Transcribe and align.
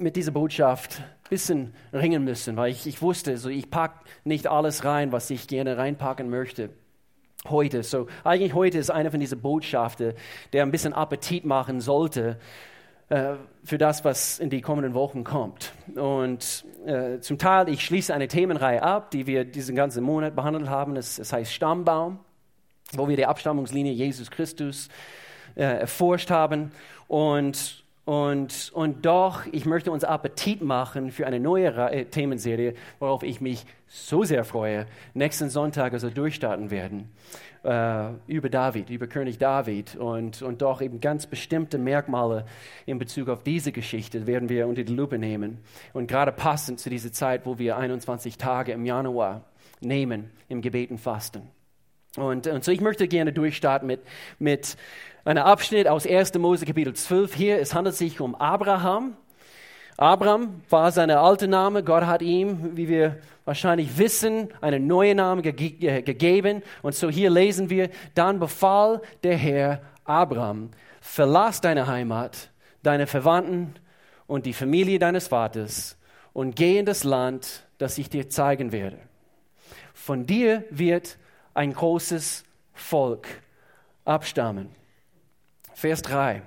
mit 0.00 0.16
dieser 0.16 0.32
Botschaft 0.32 1.00
ein 1.00 1.28
bisschen 1.30 1.74
ringen 1.92 2.24
müssen, 2.24 2.56
weil 2.56 2.70
ich, 2.70 2.86
ich 2.86 3.02
wusste, 3.02 3.36
so 3.36 3.48
ich 3.48 3.70
packe 3.70 4.04
nicht 4.24 4.46
alles 4.46 4.84
rein, 4.84 5.12
was 5.12 5.30
ich 5.30 5.46
gerne 5.46 5.76
reinpacken 5.76 6.30
möchte 6.30 6.70
heute. 7.48 7.82
So, 7.82 8.06
eigentlich 8.24 8.54
heute 8.54 8.78
ist 8.78 8.90
eine 8.90 9.10
von 9.10 9.20
diesen 9.20 9.40
Botschaften, 9.40 10.14
der 10.52 10.62
ein 10.62 10.70
bisschen 10.70 10.92
Appetit 10.92 11.44
machen 11.44 11.80
sollte 11.80 12.38
äh, 13.08 13.34
für 13.64 13.78
das, 13.78 14.04
was 14.04 14.38
in 14.38 14.50
die 14.50 14.60
kommenden 14.60 14.94
Wochen 14.94 15.24
kommt. 15.24 15.72
Und 15.94 16.64
äh, 16.84 17.20
zum 17.20 17.38
Teil, 17.38 17.68
ich 17.68 17.84
schließe 17.84 18.12
eine 18.12 18.28
Themenreihe 18.28 18.82
ab, 18.82 19.10
die 19.10 19.26
wir 19.26 19.44
diesen 19.44 19.76
ganzen 19.76 20.04
Monat 20.04 20.34
behandelt 20.34 20.68
haben. 20.68 20.96
Es, 20.96 21.18
es 21.18 21.32
heißt 21.32 21.52
Stammbaum, 21.52 22.18
wo 22.92 23.08
wir 23.08 23.16
die 23.16 23.26
Abstammungslinie 23.26 23.92
Jesus 23.92 24.30
Christus 24.30 24.88
äh, 25.54 25.62
erforscht 25.62 26.30
haben. 26.30 26.72
Und 27.06 27.84
und, 28.08 28.72
und 28.72 29.04
doch, 29.04 29.44
ich 29.52 29.66
möchte 29.66 29.92
uns 29.92 30.02
Appetit 30.02 30.62
machen 30.62 31.10
für 31.10 31.26
eine 31.26 31.38
neue 31.38 31.74
äh, 31.90 32.06
Themenserie, 32.06 32.72
worauf 33.00 33.22
ich 33.22 33.42
mich 33.42 33.66
so 33.86 34.24
sehr 34.24 34.44
freue, 34.44 34.86
nächsten 35.12 35.50
Sonntag 35.50 35.92
also 35.92 36.08
durchstarten 36.08 36.70
werden, 36.70 37.10
äh, 37.64 38.08
über 38.26 38.48
David, 38.48 38.88
über 38.88 39.08
König 39.08 39.36
David. 39.36 39.96
Und, 39.96 40.40
und 40.40 40.62
doch 40.62 40.80
eben 40.80 41.02
ganz 41.02 41.26
bestimmte 41.26 41.76
Merkmale 41.76 42.46
in 42.86 42.98
Bezug 42.98 43.28
auf 43.28 43.42
diese 43.42 43.72
Geschichte 43.72 44.26
werden 44.26 44.48
wir 44.48 44.68
unter 44.68 44.84
die 44.84 44.94
Lupe 44.94 45.18
nehmen. 45.18 45.58
Und 45.92 46.06
gerade 46.06 46.32
passend 46.32 46.80
zu 46.80 46.88
dieser 46.88 47.12
Zeit, 47.12 47.44
wo 47.44 47.58
wir 47.58 47.76
21 47.76 48.38
Tage 48.38 48.72
im 48.72 48.86
Januar 48.86 49.44
nehmen, 49.82 50.30
im 50.48 50.62
Gebeten 50.62 50.96
fasten. 50.96 51.42
Und, 52.16 52.46
und 52.46 52.64
so, 52.64 52.72
ich 52.72 52.80
möchte 52.80 53.06
gerne 53.06 53.32
durchstarten 53.32 53.86
mit, 53.86 54.00
mit 54.38 54.76
ein 55.24 55.38
Abschnitt 55.38 55.88
aus 55.88 56.06
1. 56.06 56.34
Mose 56.34 56.64
Kapitel 56.64 56.94
12 56.94 57.34
hier. 57.34 57.60
Es 57.60 57.74
handelt 57.74 57.96
sich 57.96 58.20
um 58.20 58.34
Abraham. 58.34 59.16
Abraham 59.96 60.62
war 60.70 60.92
sein 60.92 61.10
alter 61.10 61.48
Name. 61.48 61.82
Gott 61.82 62.06
hat 62.06 62.22
ihm, 62.22 62.76
wie 62.76 62.88
wir 62.88 63.18
wahrscheinlich 63.44 63.98
wissen, 63.98 64.48
einen 64.60 64.86
neuen 64.86 65.16
Namen 65.16 65.42
ge 65.42 65.52
ge 65.52 66.02
gegeben. 66.02 66.62
Und 66.82 66.94
so 66.94 67.10
hier 67.10 67.30
lesen 67.30 67.68
wir, 67.68 67.90
dann 68.14 68.38
befahl 68.38 69.02
der 69.22 69.36
Herr 69.36 69.82
Abraham, 70.04 70.70
verlass 71.00 71.60
deine 71.60 71.86
Heimat, 71.86 72.50
deine 72.82 73.06
Verwandten 73.06 73.74
und 74.26 74.46
die 74.46 74.52
Familie 74.52 74.98
deines 74.98 75.28
Vaters 75.28 75.98
und 76.32 76.54
geh 76.54 76.78
in 76.78 76.86
das 76.86 77.04
Land, 77.04 77.66
das 77.78 77.98
ich 77.98 78.08
dir 78.08 78.28
zeigen 78.28 78.70
werde. 78.70 78.98
Von 79.92 80.26
dir 80.26 80.64
wird 80.70 81.18
ein 81.54 81.72
großes 81.72 82.44
Volk 82.72 83.26
abstammen. 84.04 84.77
Vers 85.78 86.02
3. 86.02 86.42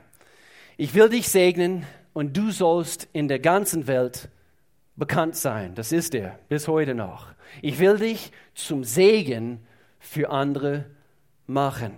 Ich 0.75 0.93
will 0.93 1.07
dich 1.07 1.29
segnen 1.29 1.85
und 2.11 2.35
du 2.35 2.51
sollst 2.51 3.07
in 3.13 3.29
der 3.29 3.39
ganzen 3.39 3.87
Welt 3.87 4.27
bekannt 4.97 5.37
sein. 5.37 5.73
Das 5.73 5.93
ist 5.93 6.13
er 6.13 6.37
bis 6.49 6.67
heute 6.67 6.95
noch. 6.95 7.27
Ich 7.61 7.79
will 7.79 7.97
dich 7.97 8.33
zum 8.55 8.83
Segen 8.83 9.65
für 9.99 10.31
andere 10.31 10.83
machen. 11.47 11.93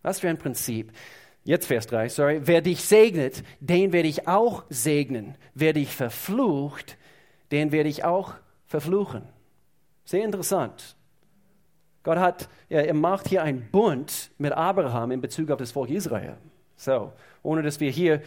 Was 0.00 0.20
für 0.20 0.30
ein 0.30 0.38
Prinzip. 0.38 0.92
Jetzt 1.44 1.66
Vers 1.66 1.86
3, 1.88 2.08
sorry. 2.08 2.40
Wer 2.44 2.62
dich 2.62 2.84
segnet, 2.84 3.42
den 3.60 3.92
werde 3.92 4.08
ich 4.08 4.26
auch 4.26 4.64
segnen. 4.70 5.34
Wer 5.52 5.74
dich 5.74 5.94
verflucht, 5.94 6.96
den 7.52 7.70
werde 7.70 7.90
ich 7.90 8.04
auch 8.04 8.32
verfluchen. 8.64 9.24
Sehr 10.06 10.24
interessant. 10.24 10.96
Gott 12.02 12.18
hat, 12.18 12.48
er 12.68 12.94
macht 12.94 13.28
hier 13.28 13.42
einen 13.42 13.70
Bund 13.70 14.30
mit 14.38 14.52
Abraham 14.52 15.10
in 15.10 15.20
Bezug 15.20 15.50
auf 15.50 15.58
das 15.58 15.72
Volk 15.72 15.90
Israel. 15.90 16.36
So, 16.76 17.12
ohne 17.42 17.62
dass 17.62 17.78
wir 17.78 17.90
hier 17.90 18.22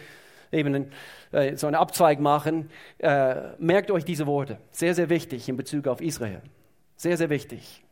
eben 0.52 0.92
äh, 1.32 1.56
so 1.56 1.66
einen 1.66 1.76
Abzweig 1.76 2.20
machen, 2.20 2.70
äh, 2.98 3.34
merkt 3.58 3.90
euch 3.90 4.04
diese 4.04 4.26
Worte. 4.26 4.58
Sehr, 4.70 4.94
sehr 4.94 5.10
wichtig 5.10 5.48
in 5.48 5.56
Bezug 5.56 5.88
auf 5.88 6.00
Israel. 6.00 6.40
Sehr, 6.96 7.16
sehr 7.16 7.30
wichtig. 7.30 7.82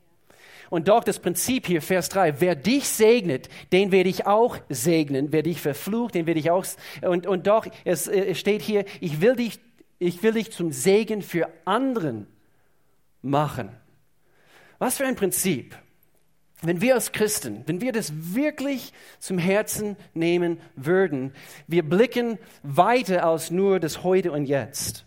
Und 0.71 0.89
doch 0.89 1.05
das 1.05 1.19
Prinzip 1.19 1.67
hier, 1.67 1.83
Vers 1.83 2.09
3, 2.09 2.41
wer 2.41 2.55
dich 2.55 2.89
segnet, 2.89 3.49
den 3.73 3.93
werde 3.93 4.09
ich 4.09 4.27
auch 4.27 4.57
segnen. 4.71 5.31
Wer 5.31 5.43
dich 5.43 5.61
verflucht, 5.61 6.15
den 6.15 6.27
werde 6.27 6.41
ich 6.41 6.51
auch. 6.51 6.65
Und, 7.03 7.27
und 7.27 7.47
doch, 7.47 7.67
es, 7.85 8.07
es 8.07 8.39
steht 8.39 8.63
hier, 8.63 8.87
ich 9.01 9.21
will, 9.21 9.37
dich, 9.37 9.61
ich 9.99 10.23
will 10.23 10.33
dich 10.33 10.51
zum 10.51 10.73
Segen 10.73 11.21
für 11.21 11.49
anderen 11.67 12.27
machen. 13.21 13.69
Was 14.83 14.97
für 14.97 15.07
ein 15.07 15.15
Prinzip. 15.15 15.77
Wenn 16.61 16.81
wir 16.81 16.97
als 16.97 17.13
Christen, 17.13 17.63
wenn 17.67 17.81
wir 17.81 17.93
das 17.93 18.13
wirklich 18.35 18.93
zum 19.21 19.39
Herzen 19.39 19.97
nehmen 20.13 20.59
würden, 20.75 21.33
wir 21.69 21.89
blicken 21.89 22.37
weiter 22.65 23.25
als 23.25 23.53
nur 23.53 23.79
das 23.79 24.03
Heute 24.03 24.33
und 24.33 24.47
Jetzt. 24.47 25.05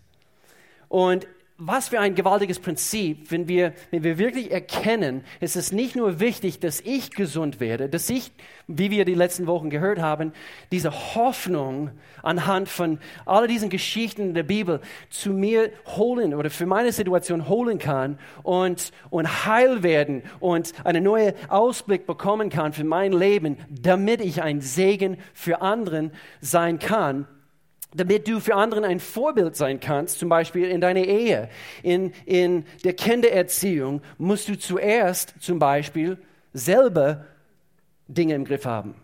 Und 0.88 1.26
was 1.58 1.88
für 1.88 2.00
ein 2.00 2.14
gewaltiges 2.14 2.58
Prinzip, 2.58 3.30
wenn 3.30 3.48
wir, 3.48 3.72
wenn 3.90 4.02
wir 4.04 4.18
wirklich 4.18 4.50
erkennen, 4.50 5.24
es 5.40 5.56
ist 5.56 5.72
nicht 5.72 5.96
nur 5.96 6.20
wichtig, 6.20 6.60
dass 6.60 6.82
ich 6.82 7.10
gesund 7.12 7.60
werde, 7.60 7.88
dass 7.88 8.10
ich, 8.10 8.30
wie 8.66 8.90
wir 8.90 9.06
die 9.06 9.14
letzten 9.14 9.46
Wochen 9.46 9.70
gehört 9.70 9.98
haben, 9.98 10.32
diese 10.70 11.14
Hoffnung 11.14 11.92
anhand 12.22 12.68
von 12.68 12.98
all 13.24 13.48
diesen 13.48 13.70
Geschichten 13.70 14.34
der 14.34 14.42
Bibel 14.42 14.80
zu 15.08 15.30
mir 15.30 15.70
holen 15.86 16.34
oder 16.34 16.50
für 16.50 16.66
meine 16.66 16.92
Situation 16.92 17.48
holen 17.48 17.78
kann 17.78 18.18
und, 18.42 18.92
und 19.08 19.46
heil 19.46 19.82
werden 19.82 20.24
und 20.40 20.74
einen 20.84 21.04
neuen 21.04 21.32
Ausblick 21.48 22.06
bekommen 22.06 22.50
kann 22.50 22.74
für 22.74 22.84
mein 22.84 23.12
Leben, 23.12 23.56
damit 23.70 24.20
ich 24.20 24.42
ein 24.42 24.60
Segen 24.60 25.16
für 25.32 25.62
anderen 25.62 26.12
sein 26.42 26.78
kann 26.78 27.26
damit 27.94 28.28
du 28.28 28.40
für 28.40 28.54
anderen 28.54 28.84
ein 28.84 29.00
Vorbild 29.00 29.56
sein 29.56 29.80
kannst, 29.80 30.18
zum 30.18 30.28
Beispiel 30.28 30.68
in 30.68 30.80
deiner 30.80 31.04
Ehe, 31.04 31.48
in, 31.82 32.12
in 32.24 32.64
der 32.84 32.94
Kindererziehung, 32.94 34.02
musst 34.18 34.48
du 34.48 34.58
zuerst 34.58 35.34
zum 35.40 35.58
Beispiel 35.58 36.18
selber 36.52 37.24
Dinge 38.08 38.34
im 38.34 38.44
Griff 38.44 38.64
haben. 38.64 38.94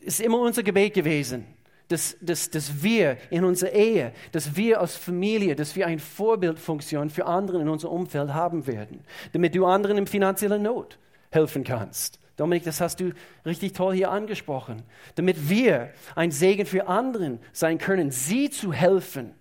Ist 0.00 0.20
immer 0.20 0.38
unser 0.38 0.62
Gebet 0.62 0.94
gewesen, 0.94 1.46
dass, 1.88 2.16
dass, 2.20 2.50
dass 2.50 2.82
wir 2.82 3.16
in 3.30 3.44
unserer 3.44 3.72
Ehe, 3.72 4.12
dass 4.32 4.56
wir 4.56 4.80
als 4.80 4.96
Familie, 4.96 5.56
dass 5.56 5.74
wir 5.74 5.86
eine 5.86 5.98
Vorbildfunktion 5.98 7.10
für 7.10 7.26
andere 7.26 7.60
in 7.60 7.68
unserem 7.68 7.94
Umfeld 7.94 8.32
haben 8.32 8.66
werden, 8.66 9.00
damit 9.32 9.54
du 9.54 9.66
anderen 9.66 9.98
in 9.98 10.06
finanzieller 10.06 10.58
Not 10.58 10.98
helfen 11.30 11.64
kannst 11.64 12.20
Dominik, 12.36 12.64
das 12.64 12.80
hast 12.80 13.00
du 13.00 13.12
richtig 13.44 13.72
toll 13.72 13.94
hier 13.94 14.10
angesprochen. 14.10 14.82
Damit 15.14 15.48
wir 15.48 15.92
ein 16.14 16.30
Segen 16.30 16.66
für 16.66 16.86
anderen 16.86 17.40
sein 17.52 17.78
können, 17.78 18.10
sie 18.10 18.50
zu 18.50 18.72
helfen. 18.72 19.34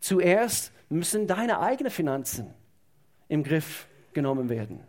Zuerst 0.00 0.72
müssen 0.88 1.26
deine 1.26 1.60
eigenen 1.60 1.92
Finanzen 1.92 2.52
im 3.28 3.44
Griff 3.44 3.86
genommen 4.12 4.48
werden. 4.48 4.80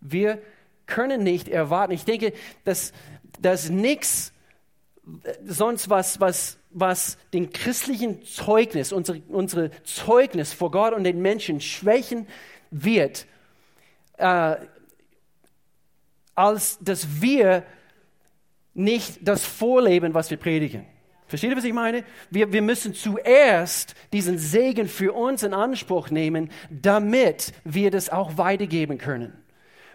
Wir 0.00 0.42
können 0.86 1.22
nicht 1.22 1.48
erwarten. 1.48 1.92
Ich 1.92 2.04
denke, 2.04 2.32
dass, 2.64 2.92
dass 3.40 3.70
nichts 3.70 4.32
sonst 5.44 5.88
was, 5.88 6.20
was, 6.20 6.58
was 6.70 7.16
den 7.32 7.52
christlichen 7.52 8.24
Zeugnis, 8.24 8.92
unsere, 8.92 9.20
unsere 9.28 9.70
Zeugnis 9.84 10.52
vor 10.52 10.70
Gott 10.70 10.92
und 10.92 11.04
den 11.04 11.22
Menschen 11.22 11.60
schwächen 11.60 12.26
wird, 12.70 13.26
äh, 14.18 14.56
als 16.36 16.78
dass 16.80 17.20
wir 17.20 17.64
nicht 18.74 19.26
das 19.26 19.44
vorleben, 19.44 20.14
was 20.14 20.30
wir 20.30 20.36
predigen. 20.36 20.86
Versteht 21.26 21.50
ihr, 21.50 21.56
was 21.56 21.64
ich 21.64 21.72
meine? 21.72 22.04
Wir, 22.30 22.52
wir 22.52 22.62
müssen 22.62 22.94
zuerst 22.94 23.96
diesen 24.12 24.38
Segen 24.38 24.86
für 24.86 25.12
uns 25.12 25.42
in 25.42 25.54
Anspruch 25.54 26.10
nehmen, 26.10 26.50
damit 26.70 27.52
wir 27.64 27.90
das 27.90 28.10
auch 28.10 28.38
weitergeben 28.38 28.98
können. 28.98 29.32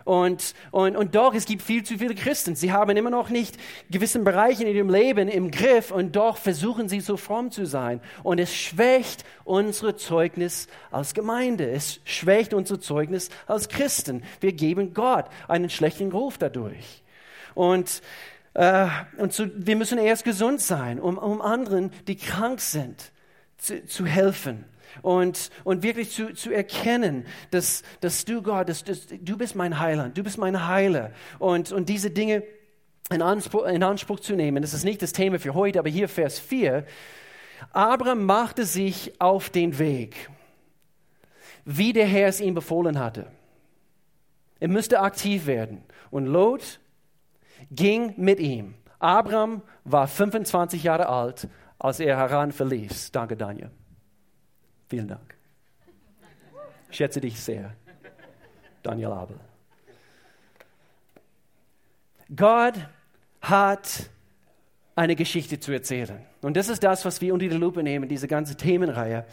Und, 0.04 0.54
und, 0.72 0.96
und 0.96 1.16
doch, 1.16 1.34
es 1.34 1.46
gibt 1.46 1.62
viel 1.62 1.84
zu 1.84 1.98
viele 1.98 2.16
Christen. 2.16 2.56
Sie 2.56 2.72
haben 2.72 2.96
immer 2.98 3.10
noch 3.10 3.30
nicht 3.30 3.58
gewissen 3.90 4.24
Bereichen 4.24 4.66
in 4.68 4.76
ihrem 4.76 4.90
Leben 4.90 5.28
im 5.28 5.52
Griff 5.52 5.92
und 5.92 6.16
doch 6.16 6.38
versuchen 6.38 6.90
sie 6.90 7.02
so 7.02 7.18
fromm 7.18 7.52
zu 7.52 7.66
sein. 7.66 8.02
Und 8.24 8.40
es 8.40 8.56
schwächt 8.56 9.24
unsere 9.44 9.96
Zeugnis 9.96 10.68
als 10.90 11.14
Gemeinde. 11.14 11.70
Es 11.70 12.00
schwächt 12.04 12.54
unsere 12.54 12.80
Zeugnis 12.80 13.30
als 13.48 13.70
Christen. 13.70 14.24
Wir 14.40 14.54
geben 14.54 14.94
Gott 14.94 15.26
einen 15.48 15.70
schlechten 15.70 16.12
Ruf 16.12 16.38
dadurch. 16.38 17.04
Und, 17.54 18.02
äh, 18.54 18.88
und 19.18 19.34
so, 19.34 19.46
wir 19.56 19.76
müssen 19.76 19.98
erst 19.98 20.24
gesund 20.24 20.62
sein, 20.62 21.00
um, 21.00 21.18
um 21.18 21.42
anderen, 21.42 21.92
die 22.08 22.16
krank 22.16 22.62
sind, 22.62 23.12
zu, 23.58 23.86
zu 23.86 24.06
helfen 24.06 24.66
und, 25.02 25.50
und 25.64 25.84
wirklich 25.84 26.12
zu, 26.12 26.34
zu 26.34 26.52
erkennen, 26.52 27.26
dass, 27.52 27.84
dass 28.00 28.26
du 28.26 28.42
Gott, 28.42 28.70
dass, 28.70 28.84
dass, 28.84 29.08
du 29.08 29.38
bist 29.38 29.56
mein 29.56 29.80
Heiland, 29.80 30.18
du 30.18 30.24
bist 30.24 30.38
mein 30.38 30.68
Heiler 30.68 31.12
und, 31.40 31.72
und 31.72 31.90
diese 31.90 32.12
Dinge 32.12 32.44
in 33.10 33.22
Anspruch, 33.22 33.66
in 33.66 33.84
Anspruch 33.84 34.20
zu 34.20 34.36
nehmen. 34.36 34.62
Das 34.62 34.74
ist 34.74 34.84
nicht 34.84 35.02
das 35.02 35.14
Thema 35.14 35.40
für 35.40 35.54
heute, 35.54 35.80
aber 35.80 35.90
hier 35.90 36.08
Vers 36.08 36.40
4. 36.40 36.86
Abraham 37.74 38.26
machte 38.26 38.66
sich 38.66 39.20
auf 39.20 39.50
den 39.50 39.78
Weg, 39.78 40.30
wie 41.66 41.94
der 41.94 42.06
Herr 42.06 42.28
es 42.28 42.42
ihm 42.42 42.54
befohlen 42.54 43.00
hatte. 43.00 43.28
Er 44.60 44.68
müsste 44.68 45.00
aktiv 45.00 45.48
werden. 45.48 45.84
Und 46.10 46.26
Lot 46.28 46.80
ging 47.72 48.14
mit 48.18 48.40
ihm. 48.40 48.76
Abraham 49.00 49.64
war 49.84 50.08
25 50.08 50.84
Jahre 50.84 51.10
alt, 51.10 51.48
als 51.80 52.00
er 52.00 52.18
Haran 52.18 52.52
verließ. 52.52 53.12
Danke, 53.12 53.36
Daniel. 53.36 53.72
Vielen 54.92 55.08
Dank. 55.08 55.36
Ich 56.90 56.98
schätze 56.98 57.22
dich 57.22 57.40
sehr, 57.40 57.74
Daniel 58.84 59.14
Abel. 59.14 59.38
Gott 62.36 62.74
hat 63.40 64.10
eine 64.94 65.16
Geschichte 65.16 65.62
zu 65.62 65.72
erzählen. 65.72 66.20
Und 66.42 66.58
das 66.58 66.68
ist 66.68 66.84
das, 66.84 67.06
was 67.06 67.22
wir 67.22 67.34
unter 67.34 67.48
die 67.48 67.56
Lupe 67.56 67.84
nehmen, 67.84 68.10
diese 68.10 68.28
ganze 68.28 68.58
Themenreihe. 68.58 69.24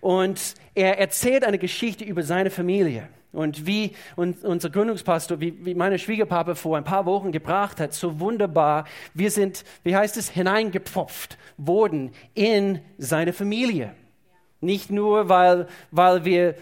Und 0.00 0.54
er 0.76 1.00
erzählt 1.00 1.42
eine 1.42 1.58
Geschichte 1.58 2.04
über 2.04 2.22
seine 2.22 2.50
Familie. 2.50 3.08
Und 3.32 3.66
wie 3.66 3.96
unser 4.14 4.70
Gründungspastor, 4.70 5.40
wie, 5.40 5.66
wie 5.66 5.74
meine 5.74 5.98
Schwiegerpapa 5.98 6.54
vor 6.54 6.76
ein 6.76 6.84
paar 6.84 7.04
Wochen 7.04 7.32
gebracht 7.32 7.80
hat, 7.80 7.94
so 7.94 8.20
wunderbar, 8.20 8.84
wir 9.12 9.32
sind, 9.32 9.64
wie 9.82 9.96
heißt 9.96 10.16
es, 10.16 10.30
hineingepfropft 10.30 11.36
worden 11.56 12.12
in 12.34 12.78
seine 12.96 13.32
Familie. 13.32 13.92
Nicht 14.60 14.90
nur, 14.90 15.28
weil, 15.28 15.66
weil 15.90 16.24
wir, 16.24 16.54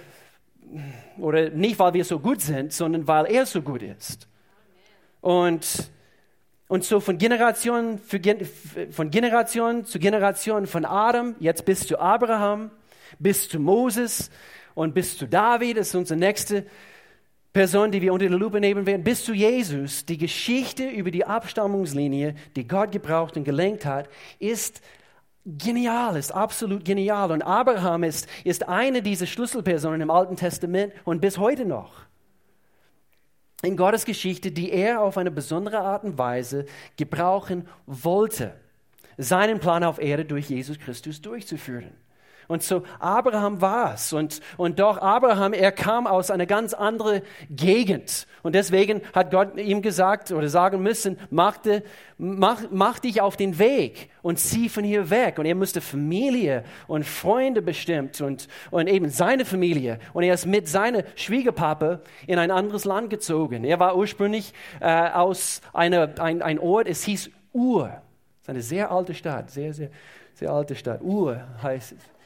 oder 1.18 1.50
nicht, 1.50 1.78
weil 1.78 1.94
wir 1.94 2.04
so 2.04 2.18
gut 2.18 2.40
sind, 2.40 2.72
sondern 2.72 3.08
weil 3.08 3.26
er 3.26 3.46
so 3.46 3.62
gut 3.62 3.82
ist. 3.82 4.28
Und 5.20 5.90
und 6.68 6.84
so 6.84 7.00
von 7.00 7.16
Generation, 7.16 7.98
für, 7.98 8.20
von 8.90 9.10
Generation 9.10 9.86
zu 9.86 9.98
Generation, 9.98 10.66
von 10.66 10.84
Adam, 10.84 11.34
jetzt 11.40 11.64
bis 11.64 11.86
zu 11.86 11.98
Abraham, 11.98 12.70
bis 13.18 13.48
zu 13.48 13.58
Moses 13.58 14.30
und 14.74 14.94
bis 14.94 15.16
zu 15.16 15.26
David, 15.26 15.78
das 15.78 15.88
ist 15.88 15.94
unsere 15.94 16.20
nächste 16.20 16.66
Person, 17.54 17.90
die 17.90 18.02
wir 18.02 18.12
unter 18.12 18.28
der 18.28 18.38
Lupe 18.38 18.60
nehmen 18.60 18.84
werden, 18.84 19.02
bis 19.02 19.24
zu 19.24 19.32
Jesus, 19.32 20.04
die 20.04 20.18
Geschichte 20.18 20.86
über 20.86 21.10
die 21.10 21.24
Abstammungslinie, 21.24 22.34
die 22.54 22.68
Gott 22.68 22.92
gebraucht 22.92 23.38
und 23.38 23.44
gelenkt 23.44 23.86
hat, 23.86 24.10
ist 24.38 24.82
genial, 25.56 26.16
ist 26.16 26.32
absolut 26.32 26.84
genial. 26.84 27.30
Und 27.30 27.42
Abraham 27.42 28.04
ist, 28.04 28.28
ist 28.44 28.68
eine 28.68 29.02
dieser 29.02 29.26
Schlüsselpersonen 29.26 30.02
im 30.02 30.10
Alten 30.10 30.36
Testament 30.36 30.92
und 31.04 31.20
bis 31.20 31.38
heute 31.38 31.64
noch 31.64 32.08
in 33.62 33.76
Gottes 33.76 34.04
Geschichte, 34.04 34.52
die 34.52 34.70
er 34.70 35.00
auf 35.00 35.18
eine 35.18 35.30
besondere 35.30 35.80
Art 35.80 36.04
und 36.04 36.18
Weise 36.18 36.66
gebrauchen 36.96 37.66
wollte, 37.86 38.54
seinen 39.16 39.58
Plan 39.58 39.82
auf 39.82 39.98
Erde 39.98 40.24
durch 40.24 40.48
Jesus 40.48 40.78
Christus 40.78 41.20
durchzuführen. 41.20 41.92
Und 42.48 42.62
so 42.62 42.82
Abraham 42.98 43.60
war 43.60 43.94
es. 43.94 44.14
Und, 44.14 44.40
und 44.56 44.78
doch 44.78 44.96
Abraham, 44.96 45.52
er 45.52 45.70
kam 45.70 46.06
aus 46.06 46.30
einer 46.30 46.46
ganz 46.46 46.72
anderen 46.72 47.20
Gegend. 47.50 48.26
Und 48.42 48.54
deswegen 48.54 49.02
hat 49.12 49.30
Gott 49.30 49.58
ihm 49.58 49.82
gesagt 49.82 50.32
oder 50.32 50.48
sagen 50.48 50.82
müssen, 50.82 51.18
mach, 51.28 51.58
de, 51.58 51.82
mach, 52.16 52.62
mach 52.70 53.00
dich 53.00 53.20
auf 53.20 53.36
den 53.36 53.58
Weg 53.58 54.08
und 54.22 54.38
zieh 54.38 54.70
von 54.70 54.82
hier 54.82 55.10
weg. 55.10 55.38
Und 55.38 55.44
er 55.44 55.54
musste 55.54 55.82
Familie 55.82 56.64
und 56.86 57.04
Freunde 57.04 57.60
bestimmt 57.60 58.18
und, 58.22 58.48
und 58.70 58.88
eben 58.88 59.10
seine 59.10 59.44
Familie. 59.44 59.98
Und 60.14 60.22
er 60.22 60.32
ist 60.32 60.46
mit 60.46 60.68
seiner 60.68 61.04
Schwiegerpapa 61.16 62.00
in 62.26 62.38
ein 62.38 62.50
anderes 62.50 62.86
Land 62.86 63.10
gezogen. 63.10 63.64
Er 63.64 63.78
war 63.78 63.94
ursprünglich 63.94 64.54
äh, 64.80 65.10
aus 65.10 65.60
einer, 65.74 66.18
ein, 66.18 66.40
ein 66.40 66.58
Ort, 66.58 66.88
es 66.88 67.04
hieß 67.04 67.30
Ur. 67.52 67.88
Das 67.88 68.42
ist 68.42 68.48
eine 68.48 68.62
sehr 68.62 68.90
alte 68.90 69.12
Stadt, 69.12 69.50
sehr, 69.50 69.74
sehr, 69.74 69.90
sehr 70.32 70.50
alte 70.50 70.74
Stadt. 70.74 71.02
Ur 71.02 71.42
heißt 71.62 71.92
es. 71.92 72.17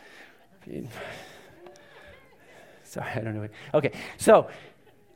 Sorry, 2.85 3.07
I 3.17 3.21
don't 3.21 3.33
know. 3.33 3.49
Okay, 3.73 3.91
so, 4.19 4.47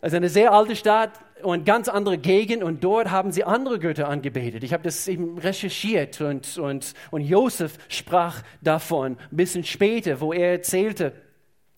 also 0.00 0.16
eine 0.16 0.28
sehr 0.28 0.52
alte 0.52 0.76
Stadt 0.76 1.12
und 1.42 1.66
ganz 1.66 1.88
andere 1.88 2.18
Gegend 2.18 2.62
und 2.62 2.82
dort 2.82 3.10
haben 3.10 3.32
sie 3.32 3.44
andere 3.44 3.78
Götter 3.78 4.08
angebetet. 4.08 4.64
Ich 4.64 4.72
habe 4.72 4.82
das 4.82 5.06
eben 5.08 5.38
recherchiert 5.38 6.20
und, 6.20 6.58
und, 6.58 6.94
und 7.10 7.20
Josef 7.22 7.78
sprach 7.88 8.42
davon 8.62 9.18
ein 9.30 9.36
bisschen 9.36 9.64
später, 9.64 10.20
wo 10.20 10.32
er 10.32 10.52
erzählte, 10.52 11.12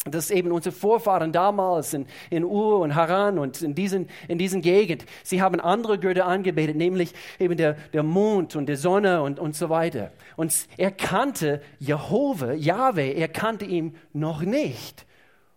dass 0.05 0.31
eben 0.31 0.53
unsere 0.53 0.75
Vorfahren 0.75 1.33
damals 1.33 1.93
in, 1.93 2.06
in 2.31 2.45
Ur 2.45 2.81
und 2.81 2.95
Haran 2.95 3.39
und 3.39 3.62
in 3.62 3.75
diesen, 3.75 4.09
in 4.29 4.39
diesen 4.39 4.62
Gegend, 4.62 5.05
sie 5.25 5.43
haben 5.43 5.61
andere 5.61 5.99
Götter 5.99 6.27
angebetet, 6.27 6.77
nämlich 6.77 7.12
eben 7.39 7.56
der, 7.56 7.75
der 7.93 8.05
Mond 8.05 8.55
und 8.55 8.67
der 8.67 8.77
Sonne 8.77 9.23
und, 9.23 9.41
und 9.41 9.56
so 9.56 9.69
weiter. 9.69 10.12
Und 10.37 10.55
er 10.77 10.93
kannte 10.93 11.61
Jehova, 11.81 12.53
Yahweh, 12.53 13.12
er 13.15 13.29
kannte 13.29 13.65
ihn 13.65 13.97
noch 14.12 14.43
nicht. 14.43 15.05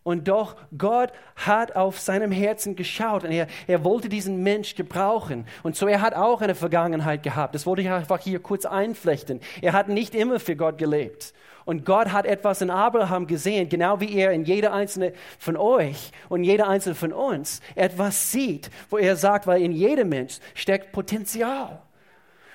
Und 0.03 0.27
doch, 0.27 0.55
Gott 0.75 1.11
hat 1.35 1.75
auf 1.75 1.99
seinem 1.99 2.31
Herzen 2.31 2.75
geschaut 2.75 3.23
und 3.23 3.31
er, 3.31 3.47
er 3.67 3.83
wollte 3.83 4.09
diesen 4.09 4.41
Mensch 4.41 4.73
gebrauchen. 4.73 5.45
Und 5.61 5.75
so, 5.75 5.85
er 5.85 6.01
hat 6.01 6.15
auch 6.15 6.41
eine 6.41 6.55
Vergangenheit 6.55 7.21
gehabt. 7.21 7.53
Das 7.53 7.67
wollte 7.67 7.83
ich 7.83 7.89
einfach 7.89 8.19
hier 8.19 8.39
kurz 8.39 8.65
einflechten. 8.65 9.41
Er 9.61 9.73
hat 9.73 9.89
nicht 9.89 10.15
immer 10.15 10.39
für 10.39 10.55
Gott 10.55 10.79
gelebt. 10.79 11.33
Und 11.65 11.85
Gott 11.85 12.11
hat 12.11 12.25
etwas 12.25 12.61
in 12.61 12.71
Abraham 12.71 13.27
gesehen, 13.27 13.69
genau 13.69 13.99
wie 13.99 14.15
er 14.15 14.31
in 14.31 14.43
jeder 14.43 14.73
einzelne 14.73 15.13
von 15.37 15.55
euch 15.55 16.11
und 16.29 16.43
jeder 16.43 16.67
einzelne 16.67 16.95
von 16.95 17.13
uns 17.13 17.61
etwas 17.75 18.31
sieht, 18.31 18.71
wo 18.89 18.97
er 18.97 19.15
sagt, 19.15 19.45
weil 19.45 19.61
in 19.61 19.71
jedem 19.71 20.09
Mensch 20.09 20.39
steckt 20.55 20.91
Potenzial. 20.91 21.79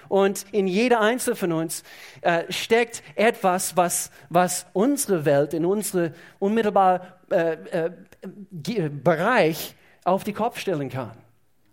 Und 0.08 0.47
in 0.53 0.67
jeder 0.67 1.00
einzelne 1.00 1.37
von 1.37 1.53
uns 1.53 1.82
äh, 2.20 2.44
steckt 2.50 3.03
etwas, 3.14 3.76
was, 3.76 4.11
was 4.29 4.67
unsere 4.73 5.25
Welt, 5.25 5.55
in 5.55 5.64
unsere 5.64 6.12
unmittelbaren 6.38 7.00
äh, 7.31 7.56
äh, 7.70 8.88
Bereich 8.88 9.75
auf 10.05 10.25
die 10.25 10.32
Kopf 10.32 10.58
stellen 10.58 10.88
kann. 10.88 11.12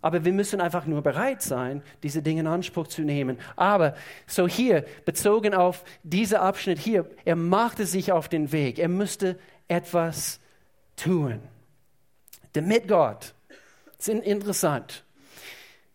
Aber 0.04 0.24
wir 0.24 0.32
müssen 0.32 0.60
einfach 0.60 0.84
nur 0.84 1.00
bereit 1.00 1.40
sein, 1.40 1.82
diese 2.02 2.20
Dinge 2.20 2.40
in 2.40 2.46
Anspruch 2.46 2.88
zu 2.88 3.00
nehmen. 3.02 3.38
Aber 3.56 3.94
so 4.26 4.46
hier, 4.46 4.84
bezogen 5.06 5.54
auf 5.54 5.82
diesen 6.02 6.36
Abschnitt 6.36 6.78
hier, 6.78 7.08
er 7.24 7.36
machte 7.36 7.86
sich 7.86 8.12
auf 8.12 8.28
den 8.28 8.52
Weg. 8.52 8.78
Er 8.78 8.88
müsste 8.88 9.38
etwas 9.66 10.40
tun. 10.96 11.40
Damit 12.52 12.86
Gott, 12.86 13.34
das 13.96 14.08
ist 14.08 14.24
interessant, 14.24 15.04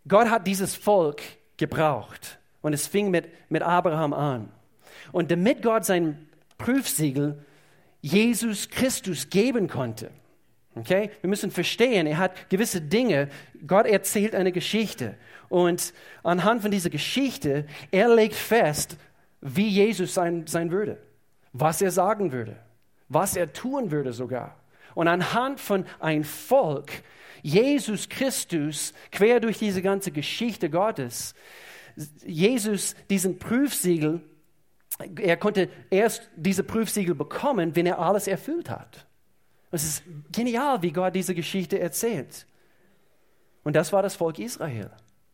Gott 0.08 0.30
hat 0.30 0.48
dieses 0.48 0.76
Volk 0.76 1.22
gebraucht. 1.60 2.40
Und 2.62 2.74
es 2.74 2.88
fing 2.88 3.12
mit, 3.12 3.30
mit 3.50 3.62
Abraham 3.62 4.14
an. 4.14 4.52
Und 5.12 5.30
damit 5.30 5.62
Gott 5.62 5.86
sein 5.86 6.28
Prüfsiegel 6.58 7.46
Jesus 8.02 8.70
Christus 8.70 9.30
geben 9.30 9.68
konnte, 9.68 10.10
Okay? 10.76 11.12
Wir 11.22 11.30
müssen 11.30 11.52
verstehen, 11.52 12.08
er 12.08 12.18
hat 12.18 12.50
gewisse 12.50 12.82
Dinge, 12.82 13.30
Gott 13.66 13.86
erzählt 13.86 14.36
eine 14.36 14.52
Geschichte. 14.52 15.16
Und 15.50 15.94
anhand 16.24 16.62
von 16.62 16.72
dieser 16.72 16.90
Geschichte, 16.90 17.66
er 17.92 18.14
legt 18.14 18.36
fest, 18.36 18.98
wie 19.42 19.68
Jesus 19.68 20.14
sein, 20.14 20.46
sein 20.48 20.72
würde, 20.72 20.98
was 21.54 21.82
er 21.82 21.92
sagen 21.92 22.32
würde, 22.32 22.58
was 23.08 23.36
er 23.36 23.52
tun 23.52 23.92
würde 23.92 24.14
sogar. 24.14 24.56
Und 24.96 25.08
anhand 25.08 25.60
von 25.60 25.86
ein 26.00 26.24
Volk, 26.24 26.92
Jesus 27.42 28.10
Christus, 28.10 28.94
quer 29.12 29.40
durch 29.40 29.58
diese 29.58 29.82
ganze 29.82 30.12
Geschichte 30.12 30.70
Gottes, 30.70 31.34
Jesus 32.26 32.96
diesen 33.10 33.40
Prüfsiegel, 33.40 34.22
er 35.18 35.38
konnte 35.38 35.70
erst 35.90 36.30
diese 36.36 36.64
Prüfsiegel 36.64 37.16
bekommen, 37.16 37.76
wenn 37.76 37.86
er 37.86 38.00
alles 38.00 38.28
erfüllt 38.28 38.70
hat. 38.70 39.06
Es 39.72 39.84
ist 39.84 40.04
genial, 40.32 40.82
wie 40.82 40.92
Gott 40.92 41.16
diese 41.16 41.36
Geschichte 41.36 41.80
erzählt. 41.80 42.46
Und 43.64 43.76
das 43.76 43.94
war 43.94 44.02
das 44.02 44.16
Volk 44.16 44.40
Israel, 44.40 44.90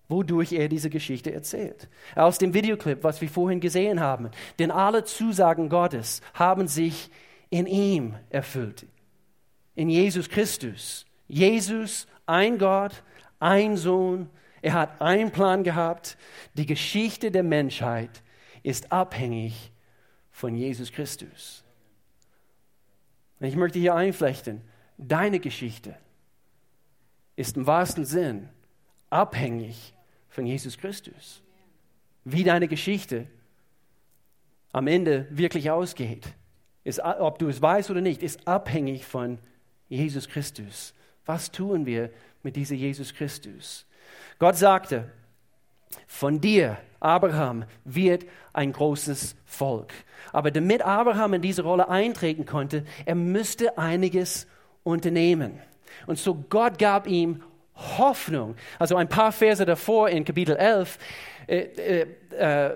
wodurch 0.08 0.52
er 0.52 0.68
diese 0.68 0.90
Geschichte 0.90 1.34
erzählt. 1.34 1.88
Aus 2.16 2.38
dem 2.38 2.54
Videoclip, 2.54 3.04
was 3.04 3.22
wir 3.22 3.30
vorhin 3.30 3.60
gesehen 3.60 4.00
haben. 4.00 4.30
Denn 4.60 4.72
alle 4.72 5.04
Zusagen 5.04 5.70
Gottes 5.70 6.22
haben 6.34 6.68
sich 6.68 7.10
in 7.50 7.66
ihm 7.66 8.16
erfüllt. 8.30 8.86
In 9.74 9.90
Jesus 9.90 10.30
Christus. 10.30 11.06
Jesus, 11.28 12.08
ein 12.26 12.58
Gott, 12.58 13.04
ein 13.40 13.78
Sohn. 13.78 14.30
Er 14.62 14.74
hat 14.74 15.02
einen 15.02 15.32
Plan 15.32 15.64
gehabt. 15.64 16.18
Die 16.54 16.66
Geschichte 16.66 17.32
der 17.32 17.44
Menschheit 17.44 18.24
ist 18.64 18.92
abhängig 18.92 19.72
von 20.32 20.56
Jesus 20.56 20.92
Christus. 20.92 21.64
Ich 23.40 23.56
möchte 23.56 23.80
hier 23.80 23.96
einflechten, 23.96 24.62
deine 24.98 25.40
Geschichte 25.40 25.96
ist 27.36 27.58
im 27.58 27.68
wahrsten 27.68 28.06
Sinn 28.06 28.50
abhängig 29.10 29.94
von 30.30 30.46
Jesus 30.46 30.78
Christus. 30.78 31.42
Wie 32.24 32.44
deine 32.44 32.68
Geschichte 32.68 33.28
am 34.72 34.88
Ende 34.88 35.28
wirklich 35.30 35.70
ausgeht, 35.70 36.34
ist, 36.84 37.00
ob 37.00 37.40
du 37.40 37.48
es 37.48 37.62
weißt 37.62 37.90
oder 37.92 38.02
nicht, 38.02 38.24
ist 38.24 38.48
abhängig 38.48 39.06
von 39.06 39.40
Jesus 39.88 40.28
Christus. 40.28 40.94
Was 41.26 41.52
tun 41.52 41.86
wir 41.86 42.10
mit 42.44 42.56
diesem 42.56 42.78
Jesus 42.78 43.14
Christus? 43.14 43.86
Gott 44.40 44.56
sagte, 44.56 45.10
von 46.08 46.42
dir, 46.42 46.78
Abraham, 47.00 47.66
wird 47.84 48.26
ein 48.54 48.72
großes 48.72 49.36
Volk. 49.46 49.94
Aber 50.32 50.52
damit 50.52 50.82
Abraham 50.82 51.36
in 51.36 51.42
diese 51.42 51.64
Rolle 51.64 51.90
eintreten 51.90 52.46
konnte, 52.46 52.86
er 53.06 53.16
müsste 53.16 53.78
einiges 53.78 54.48
unternehmen. 54.84 55.60
Und 56.08 56.20
so 56.20 56.36
Gott 56.50 56.78
gab 56.78 57.08
ihm 57.08 57.42
Hoffnung. 57.76 58.56
Also 58.80 58.96
ein 58.96 59.10
paar 59.10 59.32
Verse 59.32 59.66
davor 59.66 60.10
in 60.10 60.26
Kapitel 60.26 60.56
11, 60.56 60.98
äh, 61.48 61.58
äh, 61.58 62.08
äh, 62.38 62.76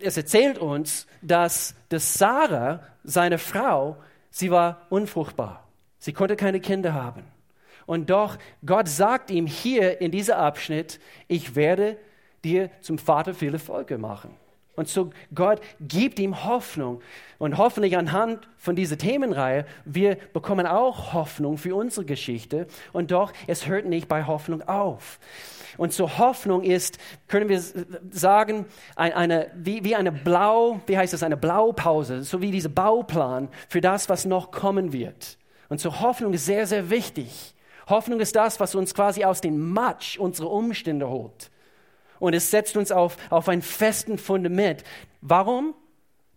es 0.00 0.16
erzählt 0.16 0.58
uns, 0.58 1.06
dass, 1.22 1.74
dass 1.88 2.14
Sarah, 2.14 2.80
seine 3.02 3.38
Frau, 3.38 3.96
sie 4.30 4.50
war 4.50 4.86
unfruchtbar. 4.90 5.66
Sie 5.98 6.12
konnte 6.12 6.36
keine 6.36 6.60
Kinder 6.60 6.94
haben. 6.94 7.24
Und 7.86 8.10
doch, 8.10 8.38
Gott 8.64 8.88
sagt 8.88 9.30
ihm 9.30 9.46
hier 9.46 10.00
in 10.00 10.10
diesem 10.10 10.36
Abschnitt, 10.36 11.00
ich 11.28 11.54
werde 11.54 11.96
dir 12.44 12.70
zum 12.80 12.98
Vater 12.98 13.34
viele 13.34 13.58
Volke 13.58 13.98
machen. 13.98 14.34
Und 14.74 14.88
so 14.88 15.10
Gott 15.34 15.60
gibt 15.80 16.18
ihm 16.18 16.44
Hoffnung. 16.44 17.02
Und 17.38 17.58
hoffentlich 17.58 17.96
anhand 17.98 18.48
von 18.56 18.74
dieser 18.74 18.96
Themenreihe, 18.96 19.66
wir 19.84 20.16
bekommen 20.32 20.66
auch 20.66 21.12
Hoffnung 21.12 21.58
für 21.58 21.74
unsere 21.74 22.06
Geschichte. 22.06 22.66
Und 22.92 23.10
doch, 23.10 23.32
es 23.46 23.66
hört 23.66 23.84
nicht 23.84 24.08
bei 24.08 24.24
Hoffnung 24.24 24.62
auf. 24.62 25.18
Und 25.76 25.92
so 25.92 26.18
Hoffnung 26.18 26.62
ist, 26.62 26.98
können 27.28 27.48
wir 27.48 27.62
sagen, 28.10 28.66
eine, 28.94 29.50
wie, 29.54 29.84
wie 29.84 29.94
eine 29.94 30.12
Blau, 30.12 30.80
wie 30.86 30.96
heißt 30.96 31.12
das, 31.12 31.22
eine 31.22 31.36
Blaupause, 31.36 32.22
so 32.22 32.40
wie 32.40 32.50
dieser 32.50 32.68
Bauplan 32.68 33.48
für 33.68 33.80
das, 33.80 34.08
was 34.08 34.24
noch 34.24 34.50
kommen 34.50 34.92
wird. 34.92 35.38
Und 35.68 35.80
so 35.80 36.00
Hoffnung 36.00 36.34
ist 36.34 36.46
sehr, 36.46 36.66
sehr 36.66 36.90
wichtig. 36.90 37.54
Hoffnung 37.92 38.20
ist 38.20 38.34
das, 38.34 38.58
was 38.58 38.74
uns 38.74 38.94
quasi 38.94 39.24
aus 39.24 39.40
dem 39.40 39.70
Matsch 39.70 40.18
unserer 40.18 40.50
Umstände 40.50 41.08
holt. 41.08 41.50
Und 42.18 42.34
es 42.34 42.50
setzt 42.50 42.76
uns 42.76 42.90
auf, 42.90 43.16
auf 43.30 43.48
ein 43.48 43.62
festen 43.62 44.18
Fundament. 44.18 44.82
Warum? 45.20 45.74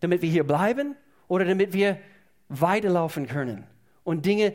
Damit 0.02 0.22
wir 0.22 0.30
hier 0.30 0.44
bleiben 0.44 0.96
oder 1.28 1.46
damit 1.46 1.74
wir 1.74 1.98
weiterlaufen 2.50 3.28
können 3.28 3.66
und 4.04 4.26
Dinge, 4.26 4.54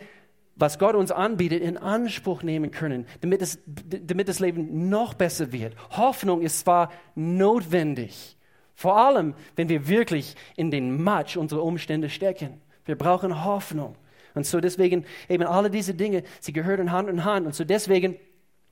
was 0.56 0.78
Gott 0.78 0.94
uns 0.94 1.10
anbietet, 1.10 1.62
in 1.62 1.78
Anspruch 1.78 2.42
nehmen 2.42 2.70
können, 2.70 3.06
damit, 3.22 3.40
es, 3.40 3.58
damit 3.66 4.28
das 4.28 4.38
Leben 4.38 4.90
noch 4.90 5.14
besser 5.14 5.52
wird. 5.52 5.74
Hoffnung 5.96 6.42
ist 6.42 6.60
zwar 6.60 6.90
notwendig, 7.14 8.36
vor 8.74 8.98
allem, 8.98 9.34
wenn 9.56 9.68
wir 9.68 9.88
wirklich 9.88 10.36
in 10.56 10.70
den 10.70 11.02
Matsch 11.02 11.36
unserer 11.36 11.62
Umstände 11.62 12.10
stecken. 12.10 12.60
Wir 12.84 12.96
brauchen 12.96 13.44
Hoffnung. 13.44 13.94
Und 14.34 14.46
so 14.46 14.60
deswegen 14.60 15.04
eben 15.28 15.44
alle 15.44 15.70
diese 15.70 15.94
Dinge, 15.94 16.22
sie 16.40 16.52
gehören 16.52 16.92
Hand 16.92 17.08
in 17.08 17.24
Hand. 17.24 17.46
Und 17.46 17.54
so 17.54 17.64
deswegen 17.64 18.16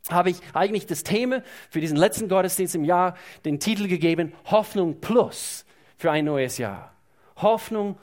habe 0.09 0.31
ich 0.31 0.41
eigentlich 0.55 0.87
das 0.87 1.05
Thema 1.05 1.43
für 1.71 1.81
diesen 1.81 1.97
letzten 1.97 2.29
Gottesdienst 2.29 2.75
im 2.75 2.85
Jahr 2.85 3.17
den 3.45 3.61
Titel 3.61 3.89
gegeben, 3.89 4.33
Hoffnung 4.47 5.01
plus 5.01 5.65
für 5.97 6.11
ein 6.11 6.25
neues 6.25 6.59
Jahr. 6.59 6.95
Hoffnung 7.37 7.99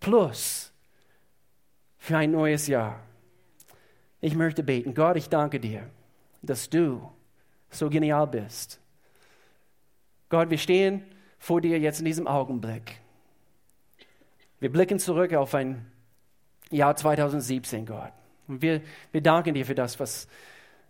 plus 0.00 0.72
für 1.98 2.16
ein 2.16 2.30
neues 2.30 2.66
Jahr. 2.66 3.00
Ich 4.20 4.34
möchte 4.34 4.62
beten. 4.62 4.94
Gott, 4.94 5.16
ich 5.16 5.28
danke 5.28 5.60
dir, 5.60 5.88
dass 6.42 6.68
du 6.68 7.10
so 7.70 7.88
genial 7.90 8.26
bist. 8.26 8.80
Gott, 10.28 10.50
wir 10.50 10.58
stehen 10.58 11.04
vor 11.38 11.60
dir 11.60 11.78
jetzt 11.78 12.00
in 12.00 12.04
diesem 12.04 12.26
Augenblick. 12.26 13.00
Wir 14.58 14.72
blicken 14.72 14.98
zurück 14.98 15.34
auf 15.34 15.54
ein 15.54 15.86
Jahr 16.70 16.96
2017, 16.96 17.86
Gott. 17.86 18.12
Und 18.48 18.62
wir, 18.62 18.80
wir 19.12 19.20
danken 19.20 19.54
dir 19.54 19.66
für 19.66 19.74
das, 19.74 19.98
was 20.00 20.28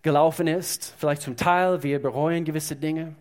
gelaufen 0.03 0.47
ist. 0.47 0.95
Vielleicht 0.99 1.23
zum 1.23 1.37
Teil, 1.37 1.83
wir 1.83 2.01
bereuen 2.01 2.45
gewisse 2.45 2.77
Dinge. 2.77 3.15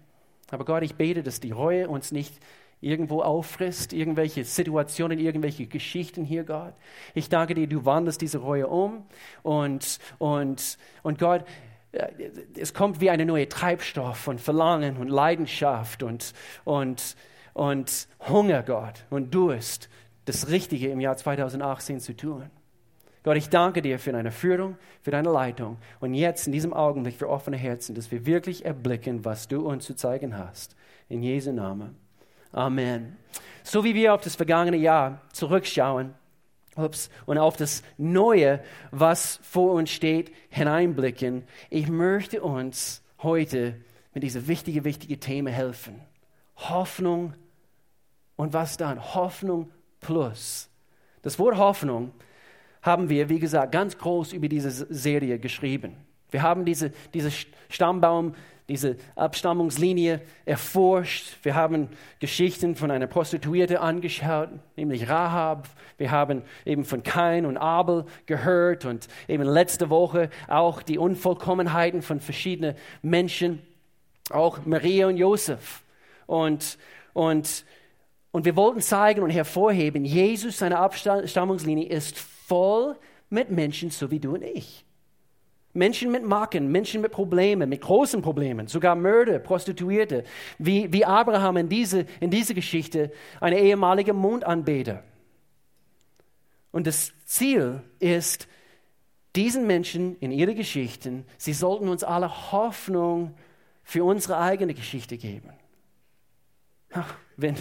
Aber 0.51 0.65
Gott, 0.65 0.83
ich 0.83 0.95
bete, 0.95 1.23
dass 1.23 1.39
die 1.39 1.51
Reue 1.51 1.89
uns 1.89 2.11
nicht 2.11 2.39
irgendwo 2.81 3.21
auffrisst, 3.21 3.93
irgendwelche 3.93 4.43
Situationen, 4.43 5.17
irgendwelche 5.17 5.65
Geschichten 5.65 6.23
hier, 6.23 6.43
Gott. 6.43 6.73
Ich 7.13 7.29
danke 7.29 7.55
dir, 7.55 7.67
du 7.67 7.85
wandelst 7.85 8.21
diese 8.21 8.37
Reue 8.37 8.67
um 8.67 9.05
und, 9.41 9.99
und, 10.19 10.77
und 11.01 11.17
Gott, 11.17 11.45
äh, 11.93 12.07
es 12.57 12.73
kommt 12.73 13.01
wie 13.01 13.09
eine 13.09 13.25
neue 13.25 13.49
Treibstoff 13.49 14.17
von 14.17 14.37
Verlangen 14.37 14.97
und 14.97 15.07
Leidenschaft 15.07 16.03
und, 16.03 16.33
und, 16.63 17.15
und 17.53 18.07
Hunger, 18.27 18.61
Gott, 18.61 19.05
und 19.09 19.33
Durst 19.33 19.89
das 20.25 20.49
Richtige 20.49 20.89
im 20.89 20.99
Jahr 20.99 21.17
2018 21.17 21.99
zu 21.99 22.15
tun. 22.15 22.49
Gott, 23.23 23.37
ich 23.37 23.49
danke 23.49 23.81
dir 23.81 23.97
für 23.97 24.11
deine 24.11 24.31
Führung, 24.31 24.77
für 25.01 25.11
deine 25.11 25.31
Leitung 25.31 25.77
und 25.99 26.13
jetzt 26.13 26.45
in 26.45 26.53
diesem 26.53 26.73
Augenblick 26.73 27.15
für 27.15 27.29
offene 27.29 27.57
Herzen, 27.57 27.95
dass 27.95 28.11
wir 28.11 28.25
wirklich 28.25 28.65
erblicken, 28.65 29.25
was 29.25 29.47
du 29.47 29.67
uns 29.67 29.85
zu 29.85 29.95
zeigen 29.95 30.37
hast. 30.37 30.75
In 31.09 31.23
Jesu 31.23 31.51
Namen. 31.51 31.95
Amen. 32.51 33.17
So 33.63 33.83
wie 33.83 33.95
wir 33.95 34.13
auf 34.13 34.21
das 34.21 34.35
vergangene 34.35 34.77
Jahr 34.77 35.21
zurückschauen 35.33 36.13
ups, 36.75 37.09
und 37.25 37.37
auf 37.37 37.57
das 37.57 37.83
Neue, 37.97 38.61
was 38.91 39.39
vor 39.41 39.73
uns 39.73 39.89
steht, 39.89 40.31
hineinblicken, 40.49 41.43
ich 41.69 41.87
möchte 41.87 42.41
uns 42.41 43.01
heute 43.23 43.75
mit 44.13 44.23
diesem 44.23 44.47
wichtigen, 44.47 44.83
wichtigen 44.83 45.19
Thema 45.19 45.49
helfen. 45.49 45.99
Hoffnung 46.57 47.33
und 48.35 48.53
was 48.53 48.77
dann? 48.77 49.13
Hoffnung 49.15 49.71
plus. 50.05 50.69
Das 51.23 51.39
Wort 51.39 51.57
Hoffnung 51.57 52.11
haben 52.83 53.09
wir, 53.09 53.29
wie 53.29 53.39
gesagt, 53.39 53.71
ganz 53.71 53.97
groß 53.97 54.33
über 54.33 54.47
diese 54.47 54.69
Serie 54.69 55.39
geschrieben. 55.39 55.97
Wir 56.29 56.43
haben 56.43 56.65
diese, 56.65 56.91
diese 57.13 57.31
Stammbaum, 57.69 58.35
diese 58.69 58.97
Abstammungslinie 59.15 60.21
erforscht. 60.45 61.37
Wir 61.43 61.55
haben 61.55 61.89
Geschichten 62.19 62.75
von 62.75 62.91
einer 62.91 63.07
Prostituierte 63.07 63.79
angeschaut, 63.79 64.49
nämlich 64.75 65.09
Rahab. 65.09 65.67
Wir 65.97 66.11
haben 66.11 66.43
eben 66.65 66.85
von 66.85 67.01
Kain 67.01 67.45
und 67.47 67.57
Abel 67.57 68.05
gehört 68.27 68.85
und 68.85 69.07
eben 69.27 69.43
letzte 69.43 69.89
Woche 69.89 70.29
auch 70.47 70.83
die 70.83 70.99
Unvollkommenheiten 70.99 72.03
von 72.03 72.19
verschiedenen 72.19 72.75
Menschen, 73.01 73.61
auch 74.29 74.65
Maria 74.65 75.07
und 75.07 75.17
Josef. 75.17 75.83
Und, 76.27 76.77
und 77.13 77.65
und 78.35 78.43
wir 78.43 78.57
wollten 78.57 78.81
zeigen 78.81 79.23
und 79.23 79.29
hervorheben, 79.29 80.03
Jesus, 80.03 80.57
seine 80.57 80.79
Abstammungslinie 80.79 81.87
ist 81.87 82.17
voll 82.17 82.97
mit 83.29 83.49
Menschen 83.49 83.91
so 83.91 84.11
wie 84.11 84.19
du 84.19 84.33
und 84.33 84.43
ich. 84.43 84.83
Menschen 85.71 86.11
mit 86.11 86.25
Macken, 86.25 86.69
Menschen 86.69 87.01
mit 87.01 87.13
Problemen, 87.13 87.69
mit 87.69 87.79
großen 87.79 88.21
Problemen, 88.21 88.67
sogar 88.67 88.97
Mörder, 88.97 89.39
Prostituierte, 89.39 90.25
wie, 90.57 90.91
wie 90.91 91.05
Abraham 91.05 91.55
in 91.55 91.69
diese, 91.69 92.07
in 92.19 92.29
diese 92.29 92.53
Geschichte, 92.53 93.09
eine 93.39 93.57
ehemalige 93.57 94.11
Mondanbeter. 94.11 95.05
Und 96.71 96.87
das 96.87 97.13
Ziel 97.23 97.83
ist, 97.99 98.49
diesen 99.37 99.65
Menschen 99.65 100.17
in 100.19 100.33
ihre 100.33 100.55
Geschichten, 100.55 101.25
sie 101.37 101.53
sollten 101.53 101.87
uns 101.87 102.03
alle 102.03 102.51
Hoffnung 102.51 103.33
für 103.81 104.03
unsere 104.03 104.39
eigene 104.39 104.73
Geschichte 104.73 105.15
geben. 105.15 105.53
Ach, 106.91 107.15
wenn, 107.37 107.55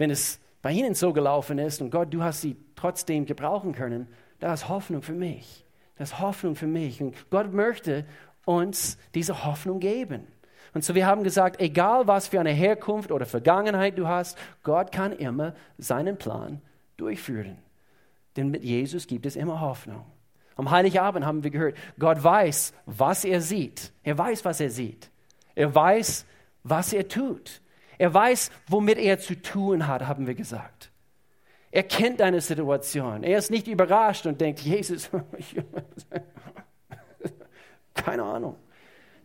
wenn 0.00 0.10
es 0.10 0.40
bei 0.62 0.72
ihnen 0.72 0.94
so 0.94 1.12
gelaufen 1.12 1.58
ist 1.58 1.82
und 1.82 1.90
Gott, 1.90 2.14
du 2.14 2.22
hast 2.22 2.40
sie 2.40 2.56
trotzdem 2.74 3.26
gebrauchen 3.26 3.74
können, 3.74 4.08
da 4.38 4.54
ist 4.54 4.66
Hoffnung 4.66 5.02
für 5.02 5.12
mich. 5.12 5.66
Das 5.96 6.12
ist 6.12 6.20
Hoffnung 6.20 6.56
für 6.56 6.66
mich. 6.66 7.02
Und 7.02 7.14
Gott 7.28 7.52
möchte 7.52 8.06
uns 8.46 8.96
diese 9.14 9.44
Hoffnung 9.44 9.78
geben. 9.78 10.26
Und 10.72 10.84
so 10.84 10.94
wir 10.94 11.06
haben 11.06 11.22
gesagt, 11.22 11.60
egal 11.60 12.06
was 12.06 12.28
für 12.28 12.40
eine 12.40 12.50
Herkunft 12.50 13.12
oder 13.12 13.26
Vergangenheit 13.26 13.98
du 13.98 14.08
hast, 14.08 14.38
Gott 14.62 14.90
kann 14.90 15.12
immer 15.12 15.54
seinen 15.76 16.16
Plan 16.16 16.62
durchführen. 16.96 17.58
Denn 18.38 18.50
mit 18.50 18.64
Jesus 18.64 19.06
gibt 19.06 19.26
es 19.26 19.36
immer 19.36 19.60
Hoffnung. 19.60 20.06
Am 20.56 20.70
Heiligabend 20.70 21.26
haben 21.26 21.44
wir 21.44 21.50
gehört, 21.50 21.76
Gott 21.98 22.24
weiß, 22.24 22.72
was 22.86 23.26
er 23.26 23.42
sieht. 23.42 23.92
Er 24.02 24.16
weiß, 24.16 24.46
was 24.46 24.60
er 24.60 24.70
sieht. 24.70 25.10
Er 25.54 25.74
weiß, 25.74 26.24
was 26.62 26.94
er 26.94 27.06
tut. 27.06 27.60
Er 28.00 28.14
weiß, 28.14 28.50
womit 28.66 28.96
er 28.96 29.18
zu 29.18 29.34
tun 29.42 29.86
hat, 29.86 30.06
haben 30.08 30.26
wir 30.26 30.34
gesagt. 30.34 30.90
Er 31.70 31.82
kennt 31.82 32.20
deine 32.20 32.40
Situation. 32.40 33.22
Er 33.22 33.36
ist 33.36 33.50
nicht 33.50 33.68
überrascht 33.68 34.24
und 34.24 34.40
denkt, 34.40 34.60
Jesus, 34.60 35.10
keine 37.94 38.22
Ahnung. 38.22 38.56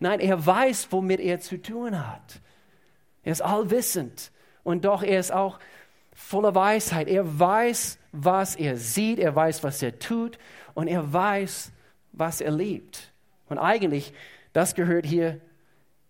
Nein, 0.02 0.20
er 0.20 0.46
weiß, 0.46 0.90
womit 0.92 1.22
er 1.22 1.40
zu 1.40 1.62
tun 1.62 2.06
hat. 2.06 2.42
Er 3.24 3.32
ist 3.32 3.40
allwissend 3.40 4.30
und 4.64 4.84
doch 4.84 5.04
er 5.04 5.22
ist 5.22 5.32
auch 5.32 5.58
voller 6.14 6.54
Weisheit. 6.54 7.08
Er 7.08 7.40
weiß, 7.40 7.98
was 8.12 8.58
er 8.58 8.76
sieht, 8.76 9.20
er 9.20 9.34
weiß, 9.34 9.64
was 9.64 9.82
er 9.82 9.98
tut 10.00 10.38
und 10.74 10.90
er 10.90 11.14
weiß, 11.14 11.72
was 12.12 12.42
er 12.42 12.52
liebt. 12.52 13.14
Und 13.48 13.58
eigentlich, 13.58 14.12
das 14.52 14.76
gehört 14.76 15.06
hier 15.06 15.40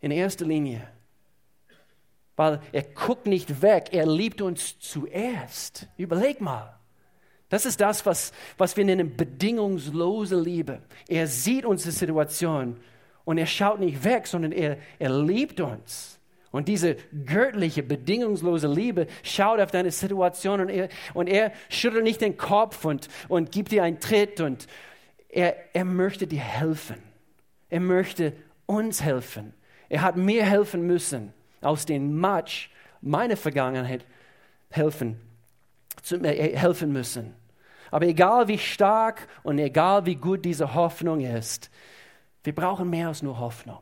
in 0.02 0.10
erster 0.10 0.46
Linie 0.46 0.88
weil 2.36 2.62
er 2.72 2.84
guckt 2.84 3.28
nicht 3.28 3.62
weg, 3.62 3.90
er 3.92 4.06
liebt 4.06 4.42
uns 4.42 4.80
zuerst. 4.80 5.88
Überleg 5.98 6.42
mal. 6.42 6.80
Das 7.50 7.66
ist 7.66 7.80
das, 7.80 8.06
was, 8.06 8.34
was 8.58 8.76
wir 8.76 8.86
nennen 8.86 9.16
bedingungslose 9.16 10.40
Liebe. 10.40 10.82
Er 11.08 11.28
sieht 11.28 11.66
unsere 11.66 11.92
Situation 11.92 12.78
und 13.24 13.38
er 13.38 13.46
schaut 13.46 13.80
nicht 13.80 14.04
weg, 14.04 14.28
sondern 14.28 14.52
er, 14.52 14.78
er 15.00 15.10
liebt 15.24 15.62
uns. 15.62 16.20
Und 16.52 16.70
diese 16.70 16.96
göttliche, 17.26 17.84
bedingungslose 17.84 18.68
Liebe 18.68 19.08
schaut 19.24 19.60
auf 19.60 19.72
deine 19.72 19.92
Situation 19.92 20.62
und 20.62 20.70
er, 20.70 20.90
und 21.14 21.28
er 21.28 21.52
schüttelt 21.70 22.04
nicht 22.04 22.22
den 22.22 22.38
Kopf 22.38 22.86
und, 22.86 23.10
und 23.28 23.52
gibt 23.52 23.72
dir 23.72 23.84
einen 23.84 24.00
Tritt 24.00 24.40
und 24.40 24.68
er, 25.28 25.76
er 25.76 25.84
möchte 25.84 26.28
dir 26.28 26.40
helfen. 26.40 26.96
Er 27.70 27.82
möchte 27.82 28.34
uns 28.66 29.04
helfen. 29.04 29.54
Er 29.90 30.02
hat 30.02 30.16
mir 30.16 30.46
helfen 30.46 30.88
müssen, 30.88 31.34
aus 31.62 31.86
dem 31.86 32.18
Matsch 32.18 32.70
meiner 33.02 33.38
Vergangenheit 33.38 34.06
helfen, 34.70 35.20
äh, 36.12 36.58
helfen 36.58 36.92
müssen. 36.92 37.34
Aber 37.92 38.08
egal 38.08 38.48
wie 38.48 38.58
stark 38.58 39.28
und 39.44 39.60
egal 39.60 40.06
wie 40.06 40.16
gut 40.16 40.44
diese 40.44 40.74
Hoffnung 40.74 41.22
ist, 41.22 41.70
wir 42.44 42.54
brauchen 42.54 42.90
mehr 42.90 43.08
als 43.08 43.22
nur 43.22 43.40
Hoffnung. 43.40 43.80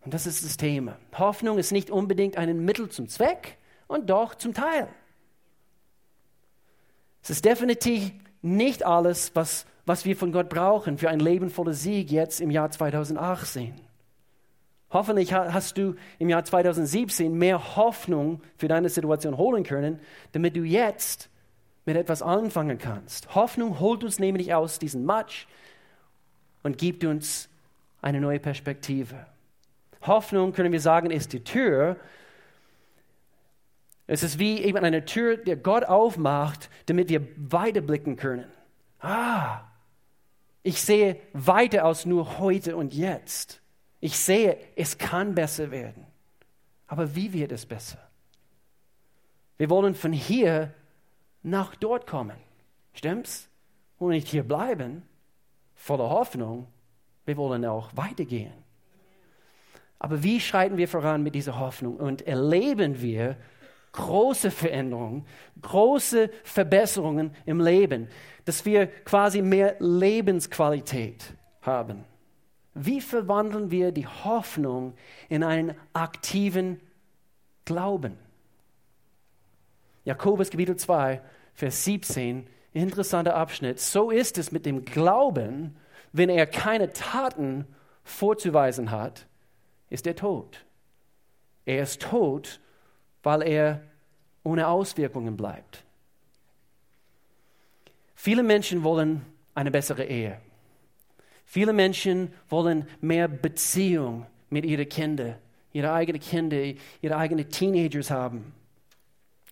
Und 0.00 0.12
das 0.14 0.26
ist 0.26 0.44
das 0.44 0.56
Thema. 0.56 0.98
Hoffnung 1.16 1.58
ist 1.58 1.72
nicht 1.72 1.90
unbedingt 1.90 2.36
ein 2.36 2.64
Mittel 2.64 2.88
zum 2.88 3.08
Zweck 3.08 3.58
und 3.86 4.10
doch 4.10 4.34
zum 4.34 4.54
Teil. 4.54 4.88
Es 7.22 7.30
ist 7.30 7.44
definitiv 7.44 8.12
nicht 8.42 8.84
alles, 8.84 9.34
was, 9.34 9.66
was 9.86 10.04
wir 10.04 10.16
von 10.16 10.30
Gott 10.30 10.50
brauchen 10.50 10.98
für 10.98 11.08
ein 11.08 11.20
Leben 11.20 11.48
voller 11.48 11.72
Sieg 11.72 12.10
jetzt 12.10 12.40
im 12.40 12.50
Jahr 12.50 12.70
2018. 12.70 13.74
Hoffentlich 14.94 15.34
hast 15.34 15.76
du 15.76 15.96
im 16.20 16.28
Jahr 16.28 16.44
2017 16.44 17.34
mehr 17.34 17.74
Hoffnung 17.74 18.40
für 18.56 18.68
deine 18.68 18.88
Situation 18.88 19.36
holen 19.36 19.64
können, 19.64 19.98
damit 20.30 20.54
du 20.54 20.62
jetzt 20.62 21.28
mit 21.84 21.96
etwas 21.96 22.22
anfangen 22.22 22.78
kannst. 22.78 23.34
Hoffnung 23.34 23.80
holt 23.80 24.04
uns 24.04 24.20
nämlich 24.20 24.54
aus 24.54 24.78
diesem 24.78 25.04
Matsch 25.04 25.46
und 26.62 26.78
gibt 26.78 27.02
uns 27.04 27.48
eine 28.02 28.20
neue 28.20 28.38
Perspektive. 28.38 29.26
Hoffnung, 30.02 30.52
können 30.52 30.70
wir 30.70 30.80
sagen, 30.80 31.10
ist 31.10 31.32
die 31.32 31.42
Tür, 31.42 31.96
es 34.06 34.22
ist 34.22 34.38
wie 34.38 34.62
eben 34.62 34.78
eine 34.78 35.04
Tür, 35.04 35.38
die 35.38 35.56
Gott 35.56 35.82
aufmacht, 35.84 36.70
damit 36.86 37.08
wir 37.08 37.26
weiterblicken 37.36 38.14
können. 38.14 38.46
Ah, 39.00 39.62
ich 40.62 40.80
sehe 40.80 41.16
weiter 41.32 41.84
als 41.84 42.06
nur 42.06 42.38
heute 42.38 42.76
und 42.76 42.94
jetzt. 42.94 43.63
Ich 44.04 44.18
sehe, 44.18 44.58
es 44.76 44.98
kann 44.98 45.34
besser 45.34 45.70
werden. 45.70 46.04
Aber 46.88 47.16
wie 47.16 47.32
wird 47.32 47.52
es 47.52 47.64
besser? 47.64 47.96
Wir 49.56 49.70
wollen 49.70 49.94
von 49.94 50.12
hier 50.12 50.74
nach 51.42 51.74
dort 51.74 52.06
kommen. 52.06 52.36
Stimmt's? 52.92 53.48
Und 53.98 54.10
nicht 54.10 54.28
hier 54.28 54.42
bleiben, 54.42 55.08
voller 55.74 56.10
Hoffnung. 56.10 56.66
Wir 57.24 57.38
wollen 57.38 57.64
auch 57.64 57.96
weitergehen. 57.96 58.52
Aber 59.98 60.22
wie 60.22 60.38
schreiten 60.38 60.76
wir 60.76 60.86
voran 60.86 61.22
mit 61.22 61.34
dieser 61.34 61.58
Hoffnung 61.58 61.96
und 61.96 62.26
erleben 62.26 63.00
wir 63.00 63.38
große 63.92 64.50
Veränderungen, 64.50 65.26
große 65.62 66.28
Verbesserungen 66.42 67.34
im 67.46 67.58
Leben, 67.58 68.08
dass 68.44 68.66
wir 68.66 68.86
quasi 68.86 69.40
mehr 69.40 69.76
Lebensqualität 69.78 71.32
haben. 71.62 72.04
Wie 72.74 73.00
verwandeln 73.00 73.70
wir 73.70 73.92
die 73.92 74.06
Hoffnung 74.06 74.94
in 75.28 75.44
einen 75.44 75.74
aktiven 75.92 76.80
Glauben? 77.64 78.18
Jakobus 80.04 80.50
Kapitel 80.50 80.76
2, 80.76 81.22
Vers 81.54 81.84
17, 81.84 82.46
interessanter 82.72 83.36
Abschnitt. 83.36 83.78
So 83.80 84.10
ist 84.10 84.38
es 84.38 84.50
mit 84.50 84.66
dem 84.66 84.84
Glauben, 84.84 85.76
wenn 86.12 86.28
er 86.28 86.46
keine 86.46 86.92
Taten 86.92 87.64
vorzuweisen 88.02 88.90
hat, 88.90 89.26
ist 89.88 90.06
er 90.06 90.16
tot. 90.16 90.64
Er 91.64 91.82
ist 91.82 92.02
tot, 92.02 92.60
weil 93.22 93.42
er 93.42 93.82
ohne 94.42 94.68
Auswirkungen 94.68 95.36
bleibt. 95.36 95.84
Viele 98.14 98.42
Menschen 98.42 98.82
wollen 98.82 99.24
eine 99.54 99.70
bessere 99.70 100.04
Ehe. 100.04 100.40
Viele 101.54 101.72
Menschen 101.72 102.32
wollen 102.48 102.84
mehr 103.00 103.28
Beziehung 103.28 104.26
mit 104.50 104.64
ihren 104.64 104.88
Kindern, 104.88 105.36
ihre 105.72 105.92
eigenen 105.92 106.20
Kinder, 106.20 106.56
ihre 107.00 107.16
eigenen 107.16 107.48
Teenagers 107.48 108.10
haben. 108.10 108.52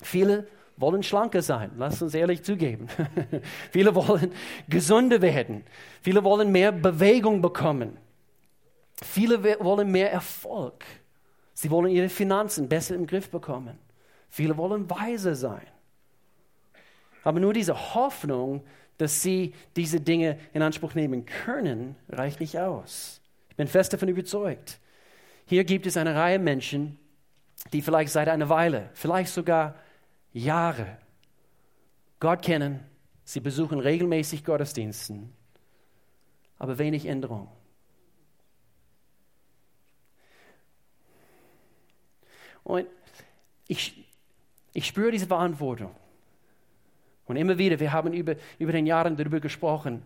Viele 0.02 0.49
wollen 0.76 1.04
schlanker 1.04 1.42
sein, 1.42 1.71
lass 1.76 2.02
uns 2.02 2.12
ehrlich 2.14 2.42
zugeben. 2.42 2.88
Viele 3.71 3.94
wollen 3.94 4.32
gesunder 4.68 5.22
werden. 5.22 5.62
Viele 6.00 6.24
wollen 6.24 6.50
mehr 6.50 6.72
Bewegung 6.72 7.40
bekommen. 7.40 7.96
Viele 9.00 9.61
wollen 9.61 9.88
mehr 9.88 10.11
Erfolg. 10.11 10.85
Sie 11.55 11.70
wollen 11.70 11.92
ihre 11.92 12.09
Finanzen 12.09 12.68
besser 12.68 12.96
im 12.96 13.07
Griff 13.07 13.31
bekommen. 13.31 13.79
Viele 14.29 14.57
wollen 14.57 14.90
weise 14.90 15.37
sein. 15.37 15.68
Aber 17.22 17.38
nur 17.38 17.53
diese 17.53 17.94
Hoffnung, 17.94 18.64
dass 18.98 19.22
sie 19.22 19.55
diese 19.76 20.00
Dinge 20.00 20.38
in 20.52 20.62
Anspruch 20.62 20.94
nehmen 20.94 21.26
können, 21.26 21.96
reicht 22.09 22.40
nicht 22.40 22.59
aus. 22.59 23.20
Ich 23.50 23.57
bin 23.57 23.66
fest 23.68 23.92
davon 23.92 24.09
überzeugt. 24.09 24.78
Hier 25.46 25.64
gibt 25.64 25.87
es 25.87 25.96
eine 25.96 26.14
Reihe 26.14 26.38
Menschen, 26.38 26.98
die 27.72 27.83
vielleicht 27.83 28.12
seit 28.12 28.28
einer 28.28 28.48
Weile, 28.48 28.90
vielleicht 28.94 29.33
sogar 29.33 29.74
Jahre 30.33 30.98
Gott 32.20 32.42
kennen. 32.42 32.81
Sie 33.24 33.40
besuchen 33.40 33.78
regelmäßig 33.78 34.44
Gottesdiensten, 34.44 35.33
aber 36.59 36.78
wenig 36.78 37.07
Änderung. 37.07 37.48
Und 42.64 42.87
ich, 43.68 44.07
ich 44.72 44.87
spüre 44.87 45.11
diese 45.11 45.26
Verantwortung. 45.26 45.94
Und 47.33 47.38
immer 47.38 47.57
wieder, 47.57 47.81
wir 47.81 47.95
haben 47.95 48.12
über, 48.12 48.37
über 48.59 48.73
den 48.73 48.85
Jahren 48.85 49.16
darüber 49.16 49.40
gesprochen, 49.40 50.03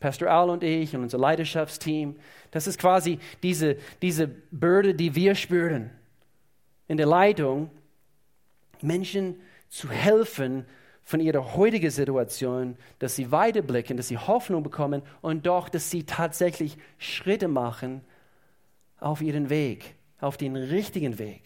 Pastor 0.00 0.30
Al 0.30 0.48
und 0.48 0.64
ich 0.64 0.96
und 0.96 1.02
unser 1.02 1.18
Leidenschaftsteam. 1.18 2.16
Das 2.50 2.66
ist 2.66 2.78
quasi 2.78 3.18
diese, 3.42 3.76
diese 4.00 4.26
Bürde, 4.50 4.94
die 4.94 5.14
wir 5.14 5.34
spüren 5.34 5.90
in 6.88 6.96
der 6.96 7.04
Leitung, 7.04 7.70
Menschen 8.80 9.36
zu 9.68 9.90
helfen 9.90 10.64
von 11.02 11.20
ihrer 11.20 11.54
heutigen 11.54 11.90
Situation, 11.90 12.78
dass 13.00 13.16
sie 13.16 13.30
weiterblicken, 13.30 13.98
dass 13.98 14.08
sie 14.08 14.16
Hoffnung 14.16 14.62
bekommen 14.62 15.02
und 15.20 15.44
doch, 15.44 15.68
dass 15.68 15.90
sie 15.90 16.04
tatsächlich 16.04 16.78
Schritte 16.96 17.48
machen 17.48 18.00
auf 18.98 19.20
ihren 19.20 19.50
Weg, 19.50 19.94
auf 20.20 20.38
den 20.38 20.56
richtigen 20.56 21.18
Weg. 21.18 21.42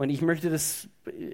Und 0.00 0.08
ich 0.08 0.22
möchte 0.22 0.48
das 0.48 0.88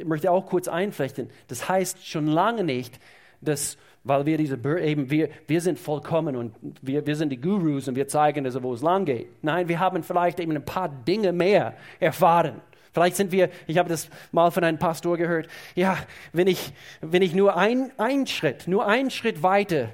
möchte 0.05 0.29
auch 0.33 0.45
kurz 0.45 0.67
einflechten. 0.67 1.31
Das 1.47 1.69
heißt 1.69 2.05
schon 2.05 2.27
lange 2.27 2.65
nicht, 2.65 2.99
dass, 3.41 3.79
weil 4.03 4.27
wir 4.27 4.39
diese, 4.39 4.59
eben, 4.81 5.09
wir, 5.09 5.29
wir 5.47 5.61
sind 5.61 5.79
vollkommen 5.79 6.35
und 6.35 6.53
wir, 6.83 7.07
wir 7.07 7.15
sind 7.15 7.29
die 7.29 7.41
Gurus 7.41 7.87
und 7.87 7.95
wir 7.95 8.09
zeigen, 8.09 8.45
also, 8.45 8.65
wo 8.65 8.75
es 8.75 8.83
lang 8.83 9.05
geht. 9.05 9.29
Nein, 9.41 9.69
wir 9.69 9.79
haben 9.79 10.03
vielleicht 10.03 10.41
eben 10.41 10.51
ein 10.51 10.65
paar 10.65 10.89
Dinge 10.89 11.33
mehr 11.33 11.77
erfahren. 12.01 12.61
Vielleicht 12.93 13.15
sind 13.15 13.31
wir, 13.31 13.51
ich 13.69 13.79
habe 13.79 13.89
das 13.89 14.11
mal 14.33 14.51
von 14.51 14.65
einem 14.65 14.81
Pastor 14.81 15.17
gehört, 15.17 15.47
ja, 15.77 15.97
wenn 16.33 16.49
ich, 16.49 16.73
wenn 17.01 17.23
ich 17.23 17.37
nur 17.37 17.57
ein, 17.57 17.93
ein 17.99 18.27
Schritt, 18.27 18.67
nur 18.67 18.85
einen 18.89 19.13
Schritt 19.13 19.45
weiter 19.45 19.91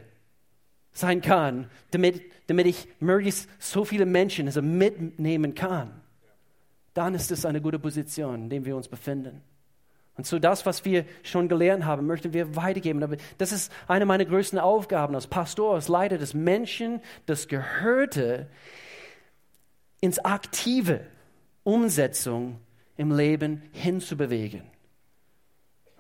sein 0.94 1.20
kann, 1.20 1.68
damit, 1.90 2.22
damit 2.46 2.64
ich 2.64 2.88
möglichst 3.00 3.50
so 3.58 3.84
viele 3.84 4.06
Menschen 4.06 4.46
also 4.46 4.62
mitnehmen 4.62 5.54
kann 5.54 6.01
dann 6.94 7.14
ist 7.14 7.30
es 7.30 7.44
eine 7.44 7.60
gute 7.60 7.78
Position, 7.78 8.42
in 8.42 8.50
der 8.50 8.64
wir 8.64 8.76
uns 8.76 8.88
befinden. 8.88 9.42
Und 10.16 10.26
so 10.26 10.38
das, 10.38 10.66
was 10.66 10.84
wir 10.84 11.06
schon 11.22 11.48
gelernt 11.48 11.86
haben, 11.86 12.06
möchten 12.06 12.34
wir 12.34 12.54
weitergeben. 12.54 13.16
Das 13.38 13.50
ist 13.50 13.72
eine 13.88 14.04
meiner 14.04 14.26
größten 14.26 14.58
Aufgaben 14.58 15.14
als 15.14 15.26
Pastor, 15.26 15.74
als 15.74 15.88
Leiter 15.88 16.18
des 16.18 16.34
Menschen, 16.34 17.00
das 17.24 17.48
Gehörte 17.48 18.46
ins 20.00 20.18
aktive 20.18 21.00
Umsetzung 21.64 22.58
im 22.96 23.16
Leben 23.16 23.62
hinzubewegen. 23.72 24.62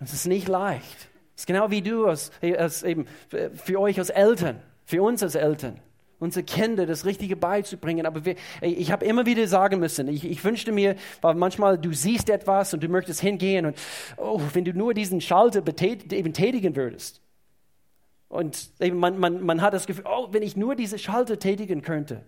Es 0.00 0.12
ist 0.12 0.26
nicht 0.26 0.48
leicht. 0.48 1.08
Es 1.34 1.42
ist 1.42 1.46
genau 1.46 1.70
wie 1.70 1.80
du 1.80 2.06
als, 2.06 2.32
als 2.58 2.82
eben 2.82 3.06
für 3.54 3.80
euch 3.80 3.98
als 3.98 4.10
Eltern, 4.10 4.60
für 4.84 5.02
uns 5.02 5.22
als 5.22 5.36
Eltern 5.36 5.80
unsere 6.22 6.44
Kinder 6.44 6.86
das 6.86 7.04
Richtige 7.04 7.34
beizubringen. 7.36 8.06
Aber 8.06 8.24
wir, 8.24 8.36
ich 8.60 8.92
habe 8.92 9.04
immer 9.04 9.26
wieder 9.26 9.46
sagen 9.48 9.80
müssen, 9.80 10.06
ich, 10.08 10.24
ich, 10.24 10.42
wünschte 10.44 10.70
mir, 10.70 10.94
weil 11.20 11.34
manchmal 11.34 11.76
du 11.76 11.92
siehst 11.92 12.30
etwas 12.30 12.72
und 12.72 12.82
du 12.82 12.88
möchtest 12.88 13.20
hingehen 13.20 13.66
und 13.66 13.76
oh, 14.16 14.40
wenn 14.52 14.64
du 14.64 14.72
nur 14.72 14.94
diesen 14.94 15.20
Schalter 15.20 15.62
eben 15.66 16.32
tätigen 16.32 16.76
würdest. 16.76 17.20
Und 18.28 18.70
eben 18.80 18.98
man, 18.98 19.18
man, 19.18 19.44
man 19.44 19.60
hat 19.60 19.74
das 19.74 19.86
Gefühl, 19.86 20.04
oh, 20.08 20.28
wenn 20.30 20.42
ich 20.42 20.56
nur 20.56 20.76
diese 20.76 20.98
Schalter 20.98 21.38
tätigen 21.38 21.82
könnte. 21.82 22.24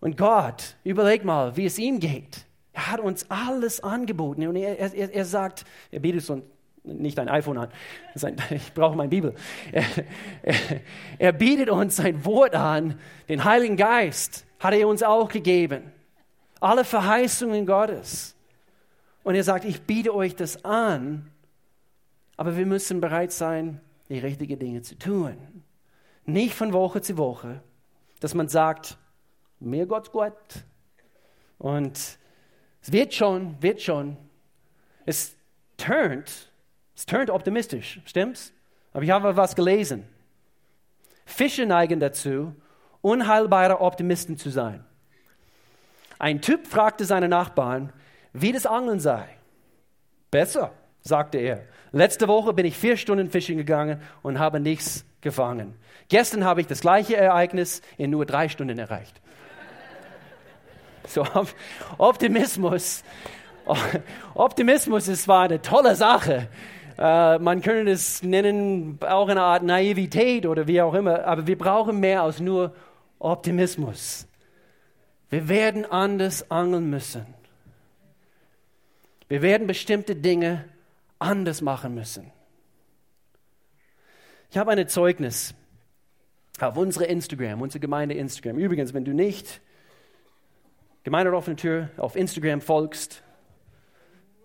Und 0.00 0.16
Gott, 0.16 0.74
überleg 0.82 1.24
mal, 1.24 1.56
wie 1.56 1.66
es 1.66 1.78
ihm 1.78 2.00
geht. 2.00 2.46
Er 2.72 2.90
hat 2.90 3.00
uns 3.00 3.30
alles 3.30 3.80
angeboten 3.80 4.46
und 4.48 4.56
er, 4.56 4.78
er, 4.78 5.14
er 5.14 5.24
sagt, 5.24 5.64
er 5.92 6.00
bietet 6.00 6.28
uns 6.28 6.42
nicht 6.84 7.18
ein 7.18 7.28
iPhone 7.28 7.58
an. 7.58 7.68
Ich 8.50 8.72
brauche 8.74 8.96
meine 8.96 9.08
Bibel. 9.08 9.34
Er, 9.70 9.84
er, 10.42 10.54
er, 11.18 11.32
bietet 11.32 11.70
uns 11.70 11.96
sein 11.96 12.24
Wort 12.24 12.54
an. 12.54 12.98
Den 13.28 13.44
Heiligen 13.44 13.76
Geist 13.76 14.44
hat 14.58 14.74
er 14.74 14.88
uns 14.88 15.02
auch 15.02 15.28
gegeben. 15.28 15.92
Alle 16.60 16.84
Verheißungen 16.84 17.66
Gottes. 17.66 18.34
Und 19.24 19.34
er 19.34 19.44
sagt, 19.44 19.64
ich 19.64 19.82
biete 19.82 20.14
euch 20.14 20.34
das 20.34 20.64
an, 20.64 21.30
aber 22.36 22.56
wir 22.56 22.66
müssen 22.66 23.00
bereit 23.00 23.32
sein, 23.32 23.80
die 24.08 24.18
richtigen 24.18 24.58
Dinge 24.58 24.82
zu 24.82 24.98
tun. 24.98 25.36
Nicht 26.24 26.54
von 26.54 26.72
Woche 26.72 27.00
zu 27.00 27.16
Woche, 27.16 27.62
dass 28.20 28.34
man 28.34 28.48
sagt, 28.48 28.98
mir 29.60 29.86
Gott's 29.86 30.10
gut. 30.10 30.32
Und 31.58 32.18
es 32.80 32.92
wird 32.92 33.14
schon, 33.14 33.60
wird 33.62 33.80
schon. 33.80 34.16
Es 35.06 35.36
turnt, 35.76 36.51
es 37.02 37.06
turnt 37.06 37.30
optimistisch, 37.30 38.00
stimmt's? 38.04 38.52
Aber 38.92 39.02
ich 39.02 39.10
habe 39.10 39.36
was 39.36 39.56
gelesen. 39.56 40.04
Fische 41.24 41.66
neigen 41.66 41.98
dazu, 41.98 42.54
unheilbare 43.00 43.80
Optimisten 43.80 44.36
zu 44.36 44.50
sein. 44.50 44.84
Ein 46.20 46.40
Typ 46.40 46.68
fragte 46.68 47.04
seine 47.04 47.28
Nachbarn, 47.28 47.92
wie 48.32 48.52
das 48.52 48.66
Angeln 48.66 49.00
sei. 49.00 49.24
Besser, 50.30 50.70
sagte 51.00 51.38
er. 51.38 51.64
Letzte 51.90 52.28
Woche 52.28 52.52
bin 52.52 52.66
ich 52.66 52.78
vier 52.78 52.96
Stunden 52.96 53.30
fischen 53.30 53.56
gegangen 53.56 54.00
und 54.22 54.38
habe 54.38 54.60
nichts 54.60 55.04
gefangen. 55.22 55.74
Gestern 56.08 56.44
habe 56.44 56.60
ich 56.60 56.68
das 56.68 56.82
gleiche 56.82 57.16
Ereignis 57.16 57.82
in 57.98 58.10
nur 58.10 58.26
drei 58.26 58.48
Stunden 58.48 58.78
erreicht. 58.78 59.20
So, 61.08 61.26
Optimismus. 61.98 63.02
Optimismus 64.34 65.08
ist 65.08 65.24
zwar 65.24 65.44
eine 65.44 65.60
tolle 65.60 65.96
Sache. 65.96 66.48
Äh, 67.02 67.40
man 67.40 67.62
könnte 67.62 67.90
es 67.90 68.22
nennen, 68.22 68.96
auch 69.00 69.28
eine 69.28 69.42
Art 69.42 69.64
Naivität 69.64 70.46
oder 70.46 70.68
wie 70.68 70.80
auch 70.80 70.94
immer, 70.94 71.24
aber 71.24 71.48
wir 71.48 71.58
brauchen 71.58 71.98
mehr 71.98 72.22
als 72.22 72.38
nur 72.38 72.72
Optimismus. 73.18 74.28
Wir 75.28 75.48
werden 75.48 75.84
anders 75.84 76.48
angeln 76.48 76.90
müssen. 76.90 77.26
Wir 79.26 79.42
werden 79.42 79.66
bestimmte 79.66 80.14
Dinge 80.14 80.64
anders 81.18 81.60
machen 81.60 81.92
müssen. 81.92 82.30
Ich 84.52 84.56
habe 84.56 84.70
ein 84.70 84.86
Zeugnis 84.86 85.54
auf 86.60 86.76
unsere 86.76 87.06
Instagram, 87.06 87.62
unsere 87.62 87.80
Gemeinde 87.80 88.14
Instagram. 88.14 88.58
Übrigens, 88.58 88.94
wenn 88.94 89.04
du 89.04 89.12
nicht 89.12 89.60
Gemeinde 91.02 91.34
offene 91.34 91.56
Tür 91.56 91.90
auf 91.96 92.14
Instagram 92.14 92.60
folgst, 92.60 93.24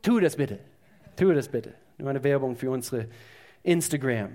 tu 0.02 0.20
das 0.20 0.38
bitte. 0.38 0.58
Tu 1.18 1.32
das 1.34 1.50
bitte. 1.50 1.76
Nur 1.98 2.10
eine 2.10 2.24
Werbung 2.24 2.56
für 2.56 2.70
unsere 2.70 3.08
Instagram. 3.64 4.30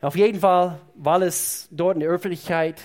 Auf 0.00 0.16
jeden 0.16 0.40
Fall, 0.40 0.80
weil 0.94 1.22
es 1.22 1.68
dort 1.70 1.96
in 1.96 2.00
der 2.00 2.10
Öffentlichkeit 2.10 2.80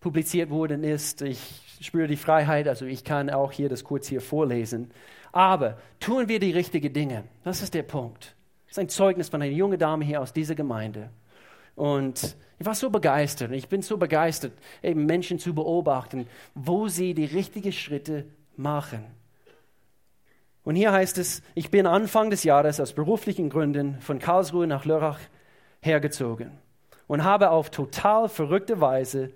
publiziert 0.00 0.50
worden 0.50 0.82
ist, 0.82 1.22
ich 1.22 1.60
spüre 1.80 2.08
die 2.08 2.16
Freiheit, 2.16 2.68
also 2.68 2.86
ich 2.86 3.04
kann 3.04 3.30
auch 3.30 3.52
hier 3.52 3.68
das 3.68 3.84
kurz 3.84 4.08
hier 4.08 4.20
vorlesen. 4.20 4.90
Aber 5.32 5.78
tun 6.00 6.28
wir 6.28 6.40
die 6.40 6.52
richtigen 6.52 6.92
Dinge. 6.92 7.24
Das 7.42 7.62
ist 7.62 7.74
der 7.74 7.82
Punkt. 7.82 8.34
Das 8.66 8.72
ist 8.72 8.78
ein 8.78 8.88
Zeugnis 8.88 9.28
von 9.28 9.42
einer 9.42 9.52
jungen 9.52 9.78
Dame 9.78 10.04
hier 10.04 10.20
aus 10.20 10.32
dieser 10.32 10.54
Gemeinde. 10.54 11.10
Und 11.74 12.36
ich 12.58 12.66
war 12.66 12.74
so 12.74 12.90
begeistert. 12.90 13.52
Ich 13.52 13.68
bin 13.68 13.82
so 13.82 13.96
begeistert, 13.96 14.52
eben 14.82 15.06
Menschen 15.06 15.38
zu 15.38 15.54
beobachten, 15.54 16.26
wo 16.54 16.88
sie 16.88 17.14
die 17.14 17.24
richtigen 17.24 17.72
Schritte 17.72 18.26
machen. 18.56 19.04
Und 20.64 20.76
hier 20.76 20.92
heißt 20.92 21.18
es, 21.18 21.42
ich 21.54 21.70
bin 21.70 21.86
Anfang 21.86 22.30
des 22.30 22.42
Jahres 22.42 22.80
aus 22.80 22.94
beruflichen 22.94 23.50
Gründen 23.50 24.00
von 24.00 24.18
Karlsruhe 24.18 24.66
nach 24.66 24.84
Lörrach 24.84 25.20
hergezogen 25.80 26.52
und 27.06 27.22
habe 27.22 27.50
auf 27.50 27.70
total 27.70 28.28
verrückte 28.28 28.80
Weise 28.80 29.30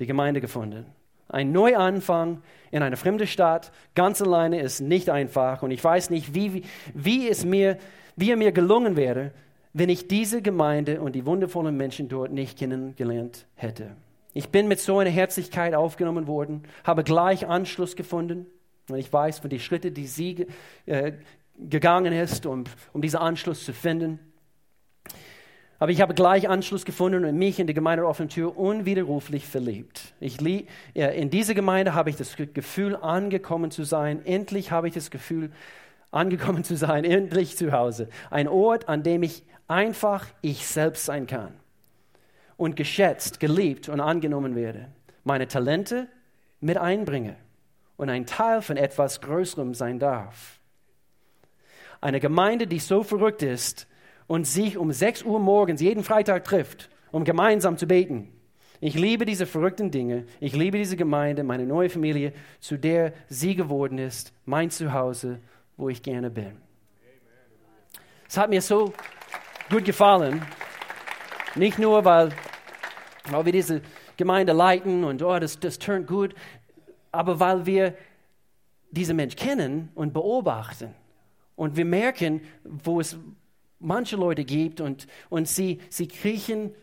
die 0.00 0.06
Gemeinde 0.06 0.40
gefunden. 0.40 0.86
Ein 1.28 1.52
Neuanfang 1.52 2.42
in 2.70 2.82
eine 2.82 2.96
fremde 2.96 3.26
Stadt, 3.26 3.72
ganz 3.94 4.20
alleine, 4.20 4.60
ist 4.60 4.80
nicht 4.80 5.08
einfach. 5.08 5.62
Und 5.62 5.70
ich 5.70 5.82
weiß 5.82 6.10
nicht, 6.10 6.34
wie, 6.34 6.64
wie, 6.92 7.28
es 7.28 7.44
mir, 7.44 7.78
wie 8.16 8.34
mir 8.36 8.52
gelungen 8.52 8.96
wäre, 8.96 9.30
wenn 9.72 9.88
ich 9.88 10.08
diese 10.08 10.42
Gemeinde 10.42 11.00
und 11.00 11.12
die 11.12 11.24
wundervollen 11.24 11.76
Menschen 11.76 12.08
dort 12.08 12.32
nicht 12.32 12.58
kennengelernt 12.58 13.46
hätte. 13.54 13.92
Ich 14.34 14.48
bin 14.48 14.68
mit 14.68 14.80
so 14.80 14.98
einer 14.98 15.10
Herzlichkeit 15.10 15.74
aufgenommen 15.74 16.26
worden, 16.26 16.64
habe 16.84 17.04
gleich 17.04 17.46
Anschluss 17.46 17.96
gefunden. 17.96 18.46
Und 18.92 18.98
ich 18.98 19.12
weiß 19.12 19.40
von 19.40 19.50
den 19.50 19.60
Schritten, 19.60 19.94
die 19.94 20.06
sie 20.06 20.46
äh, 20.86 21.12
gegangen 21.58 22.12
ist, 22.12 22.46
um, 22.46 22.64
um 22.92 23.02
diesen 23.02 23.18
Anschluss 23.18 23.64
zu 23.64 23.72
finden. 23.72 24.18
Aber 25.78 25.90
ich 25.90 26.00
habe 26.00 26.14
gleich 26.14 26.48
Anschluss 26.48 26.84
gefunden 26.84 27.24
und 27.24 27.36
mich 27.36 27.58
in 27.58 27.66
die 27.66 27.74
Gemeinde 27.74 28.06
offene 28.06 28.28
Tür 28.28 28.56
unwiderruflich 28.56 29.44
verliebt. 29.46 30.14
Ich, 30.20 30.38
in 30.94 31.28
dieser 31.28 31.54
Gemeinde 31.54 31.92
habe 31.92 32.08
ich 32.08 32.14
das 32.14 32.36
Gefühl, 32.36 32.94
angekommen 32.94 33.72
zu 33.72 33.82
sein. 33.82 34.24
Endlich 34.24 34.70
habe 34.70 34.86
ich 34.86 34.94
das 34.94 35.10
Gefühl, 35.10 35.50
angekommen 36.12 36.62
zu 36.62 36.76
sein, 36.76 37.04
endlich 37.04 37.56
zu 37.56 37.72
Hause. 37.72 38.08
Ein 38.30 38.46
Ort, 38.46 38.88
an 38.88 39.02
dem 39.02 39.24
ich 39.24 39.42
einfach 39.66 40.26
ich 40.40 40.68
selbst 40.68 41.04
sein 41.04 41.26
kann 41.26 41.52
und 42.56 42.76
geschätzt, 42.76 43.40
geliebt 43.40 43.88
und 43.88 43.98
angenommen 43.98 44.54
werde. 44.54 44.86
Meine 45.24 45.48
Talente 45.48 46.06
mit 46.60 46.78
einbringe 46.78 47.34
und 47.96 48.08
ein 48.10 48.26
Teil 48.26 48.62
von 48.62 48.76
etwas 48.76 49.20
Größerem 49.20 49.74
sein 49.74 49.98
darf. 49.98 50.60
Eine 52.00 52.20
Gemeinde, 52.20 52.66
die 52.66 52.80
so 52.80 53.02
verrückt 53.02 53.42
ist, 53.42 53.86
und 54.26 54.46
sich 54.46 54.78
um 54.78 54.92
6 54.92 55.24
Uhr 55.24 55.40
morgens 55.40 55.80
jeden 55.80 56.04
Freitag 56.04 56.44
trifft, 56.44 56.88
um 57.10 57.24
gemeinsam 57.24 57.76
zu 57.76 57.86
beten. 57.86 58.32
Ich 58.80 58.94
liebe 58.94 59.26
diese 59.26 59.46
verrückten 59.46 59.90
Dinge. 59.90 60.24
Ich 60.40 60.54
liebe 60.54 60.78
diese 60.78 60.96
Gemeinde, 60.96 61.44
meine 61.44 61.66
neue 61.66 61.90
Familie, 61.90 62.32
zu 62.58 62.78
der 62.78 63.12
sie 63.28 63.54
geworden 63.54 63.98
ist, 63.98 64.32
mein 64.44 64.70
Zuhause, 64.70 65.38
wo 65.76 65.88
ich 65.88 66.02
gerne 66.02 66.30
bin. 66.30 66.56
Es 68.26 68.36
hat 68.36 68.50
mir 68.50 68.62
so 68.62 68.92
gut 69.70 69.84
gefallen. 69.84 70.42
Nicht 71.54 71.78
nur, 71.78 72.04
weil, 72.04 72.30
weil 73.30 73.44
wir 73.44 73.52
diese 73.52 73.82
Gemeinde 74.16 74.52
leiten 74.52 75.04
und 75.04 75.22
oh, 75.22 75.38
das, 75.38 75.60
das 75.60 75.78
turnt 75.78 76.06
gut, 76.06 76.34
aber 77.12 77.38
weil 77.38 77.66
wir 77.66 77.94
diesen 78.90 79.16
Mensch 79.16 79.36
kennen 79.36 79.90
und 79.94 80.12
beobachten. 80.12 80.94
Und 81.54 81.76
wir 81.76 81.84
merken, 81.84 82.40
wo 82.64 83.00
es, 83.00 83.16
manche 83.78 84.16
Leute 84.16 84.44
gibt 84.44 84.80
und, 84.80 85.06
und 85.28 85.48
sie, 85.48 85.80
sie 85.88 86.08
kriechen 86.08 86.74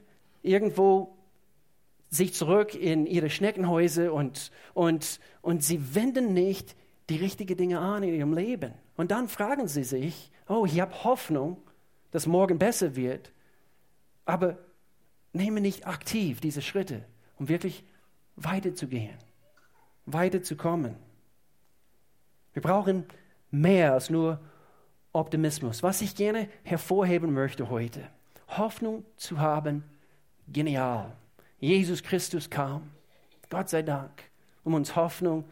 irgendwo 0.41 1.15
sich 2.09 2.33
zurück 2.33 2.73
in 2.73 3.05
ihre 3.05 3.29
Schneckenhäuser 3.29 4.11
und, 4.13 4.51
und, 4.73 5.19
und 5.41 5.63
sie 5.63 5.95
wenden 5.95 6.33
nicht 6.33 6.75
die 7.09 7.17
richtigen 7.17 7.57
Dinge 7.57 7.79
an 7.79 8.03
in 8.03 8.15
ihrem 8.15 8.33
Leben. 8.33 8.73
Und 8.97 9.11
dann 9.11 9.27
fragen 9.27 9.67
sie 9.67 9.83
sich, 9.83 10.31
oh, 10.47 10.65
ich 10.65 10.79
habe 10.79 11.03
Hoffnung, 11.03 11.57
dass 12.11 12.25
morgen 12.25 12.57
besser 12.57 12.95
wird, 12.95 13.31
aber 14.25 14.57
nehme 15.33 15.61
nicht 15.61 15.85
aktiv 15.85 16.41
diese 16.41 16.61
Schritte, 16.61 17.05
um 17.37 17.47
wirklich 17.47 17.83
weiterzugehen, 18.35 19.17
weiterzukommen. 20.13 20.95
Wir 22.53 22.61
brauchen 22.61 23.05
mehr 23.51 23.93
als 23.93 24.09
nur 24.09 24.39
Optimismus. 25.13 25.83
Was 25.83 26.01
ich 26.01 26.15
gerne 26.15 26.47
hervorheben 26.63 27.33
möchte 27.33 27.69
heute, 27.69 28.01
Hoffnung 28.47 29.05
zu 29.17 29.39
haben, 29.39 29.83
genial. 30.47 31.15
Jesus 31.59 32.03
Christus 32.03 32.49
kam, 32.49 32.89
Gott 33.49 33.69
sei 33.69 33.81
Dank, 33.81 34.11
um 34.63 34.73
uns 34.73 34.95
Hoffnung 34.95 35.45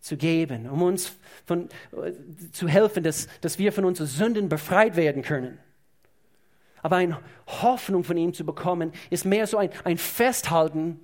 zu 0.00 0.16
geben, 0.16 0.68
um 0.68 0.82
uns 0.82 1.16
von, 1.44 1.68
äh, 1.92 2.12
zu 2.52 2.68
helfen, 2.68 3.02
dass, 3.02 3.28
dass 3.40 3.58
wir 3.58 3.72
von 3.72 3.84
unseren 3.84 4.06
Sünden 4.06 4.48
befreit 4.48 4.96
werden 4.96 5.22
können. 5.22 5.58
Aber 6.82 6.96
eine 6.96 7.18
Hoffnung 7.46 8.04
von 8.04 8.16
ihm 8.16 8.32
zu 8.32 8.44
bekommen, 8.44 8.92
ist 9.10 9.26
mehr 9.26 9.46
so 9.46 9.58
ein, 9.58 9.70
ein 9.84 9.98
Festhalten 9.98 11.00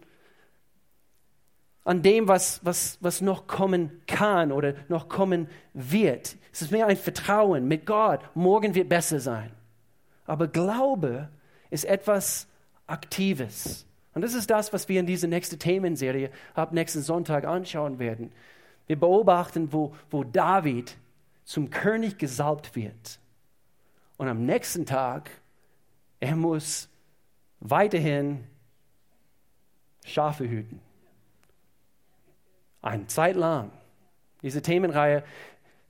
an 1.87 2.03
dem, 2.03 2.27
was, 2.27 2.61
was, 2.65 2.99
was 3.01 3.21
noch 3.21 3.47
kommen 3.47 4.03
kann 4.09 4.51
oder 4.51 4.75
noch 4.89 5.09
kommen 5.09 5.49
wird. 5.73 6.37
Es 6.53 6.63
ist 6.63 6.73
mehr 6.73 6.89
ein 6.89 6.97
Vertrauen 6.97 7.69
mit 7.69 7.87
Gott. 7.87 8.21
Morgen 8.35 8.75
wird 8.75 8.89
besser 8.89 9.21
sein. 9.21 9.53
Aber 10.27 10.49
Glaube 10.49 11.29
ist 11.71 11.85
etwas 11.85 12.49
Aktives. 12.89 13.87
Und 14.15 14.23
das 14.23 14.35
ist 14.35 14.51
das, 14.51 14.73
was 14.73 14.89
wir 14.89 14.99
in 14.99 15.07
dieser 15.07 15.29
nächsten 15.29 15.61
Themenserie 15.61 16.31
ab 16.55 16.73
nächsten 16.73 17.03
Sonntag 17.03 17.45
anschauen 17.45 18.01
werden. 18.01 18.33
Wir 18.89 18.99
beobachten, 18.99 19.73
wo, 19.73 19.95
wo 20.11 20.25
David 20.25 20.97
zum 21.45 21.71
König 21.71 22.19
gesalbt 22.19 22.75
wird. 22.75 23.21
Und 24.17 24.27
am 24.27 24.45
nächsten 24.45 24.87
Tag, 24.87 25.31
er 26.19 26.35
muss 26.35 26.89
weiterhin 27.61 28.43
Schafe 30.05 30.49
hüten. 30.49 30.81
Eine 32.87 33.09
Zeit 33.09 33.35
lang. 33.35 33.73
Diese 34.43 34.63
Themenreihe 34.63 35.25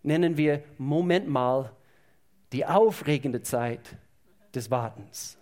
nennen 0.02 0.38
wir 0.38 0.62
Moment 0.78 1.28
mal 1.28 1.70
die 2.52 2.64
aufregende 2.64 3.42
Zeit 3.42 3.96
des 4.54 4.70
Wartens. 4.70 5.37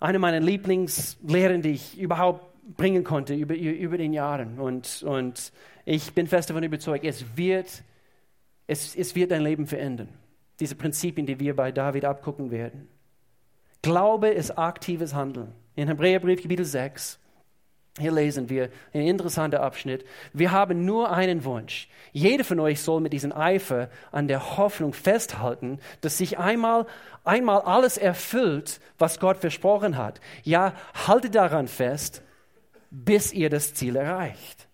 Eine 0.00 0.18
meiner 0.18 0.40
Lieblingslehren, 0.40 1.60
die 1.60 1.72
ich 1.72 1.98
überhaupt 1.98 2.46
bringen 2.76 3.04
konnte 3.04 3.34
über, 3.34 3.54
über 3.54 3.98
den 3.98 4.14
Jahren. 4.14 4.58
Und, 4.58 5.02
und 5.02 5.52
ich 5.84 6.14
bin 6.14 6.26
fest 6.26 6.48
davon 6.48 6.62
überzeugt, 6.62 7.04
es 7.04 7.36
wird, 7.36 7.82
es, 8.66 8.96
es 8.96 9.14
wird 9.14 9.30
dein 9.30 9.42
Leben 9.42 9.66
verändern. 9.66 10.08
Diese 10.58 10.74
Prinzipien, 10.74 11.26
die 11.26 11.38
wir 11.38 11.54
bei 11.54 11.70
David 11.70 12.06
abgucken 12.06 12.50
werden. 12.50 12.88
Glaube 13.82 14.28
ist 14.28 14.52
aktives 14.52 15.12
Handeln. 15.12 15.52
In 15.74 15.88
Hebräerbrief 15.88 16.40
Kapitel 16.40 16.64
6 16.64 17.18
Hier 17.98 18.12
lesen 18.12 18.48
wir 18.48 18.70
ein 18.94 19.02
interessanter 19.02 19.62
Abschnitt. 19.62 20.06
Wir 20.32 20.50
haben 20.50 20.86
nur 20.86 21.10
einen 21.12 21.44
Wunsch. 21.44 21.88
Jeder 22.12 22.42
von 22.42 22.58
euch 22.58 22.80
soll 22.80 23.02
mit 23.02 23.12
diesem 23.12 23.32
Eifer 23.32 23.90
an 24.10 24.28
der 24.28 24.56
Hoffnung 24.56 24.94
festhalten, 24.94 25.78
dass 26.00 26.16
sich 26.16 26.38
einmal, 26.38 26.86
einmal 27.24 27.60
alles 27.60 27.98
erfüllt, 27.98 28.80
was 28.98 29.20
Gott 29.20 29.36
versprochen 29.38 29.98
hat. 29.98 30.20
Ja, 30.42 30.74
haltet 31.06 31.34
daran 31.34 31.68
fest, 31.68 32.22
bis 32.90 33.32
ihr 33.32 33.50
das 33.50 33.74
Ziel 33.74 33.96
erreicht. 33.96 34.68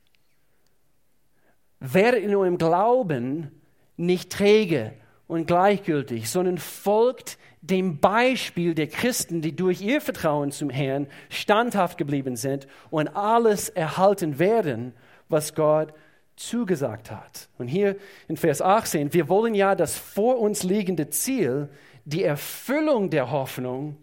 Werdet 1.81 2.23
in 2.23 2.35
eurem 2.35 2.59
Glauben 2.59 3.51
nicht 3.97 4.31
träge 4.31 4.93
und 5.27 5.47
gleichgültig, 5.47 6.31
sondern 6.31 6.59
folgt 6.59 7.37
dem 7.61 7.99
Beispiel 7.99 8.75
der 8.75 8.87
Christen, 8.87 9.43
die 9.43 9.55
durch 9.55 9.81
ihr 9.81 10.01
Vertrauen 10.01 10.53
zum 10.53 10.71
Herrn 10.71 11.09
standhaft 11.29 11.99
geblieben 11.99 12.37
sind 12.37 12.67
und 12.91 13.09
alles 13.09 13.69
erhalten 13.69 14.39
werden, 14.39 14.95
was 15.29 15.55
Gott 15.55 15.93
zugesagt 16.37 17.11
hat. 17.11 17.49
Und 17.59 17.69
hier 17.69 17.97
in 18.29 18.37
Vers 18.37 18.63
18, 18.63 19.13
wir 19.13 19.29
wollen 19.29 19.55
ja 19.55 19.75
das 19.75 19.97
vor 19.97 20.39
uns 20.39 20.63
liegende 20.63 21.11
Ziel, 21.11 21.69
die 22.05 22.23
Erfüllung 22.23 23.11
der 23.11 23.31
Hoffnung, 23.31 23.97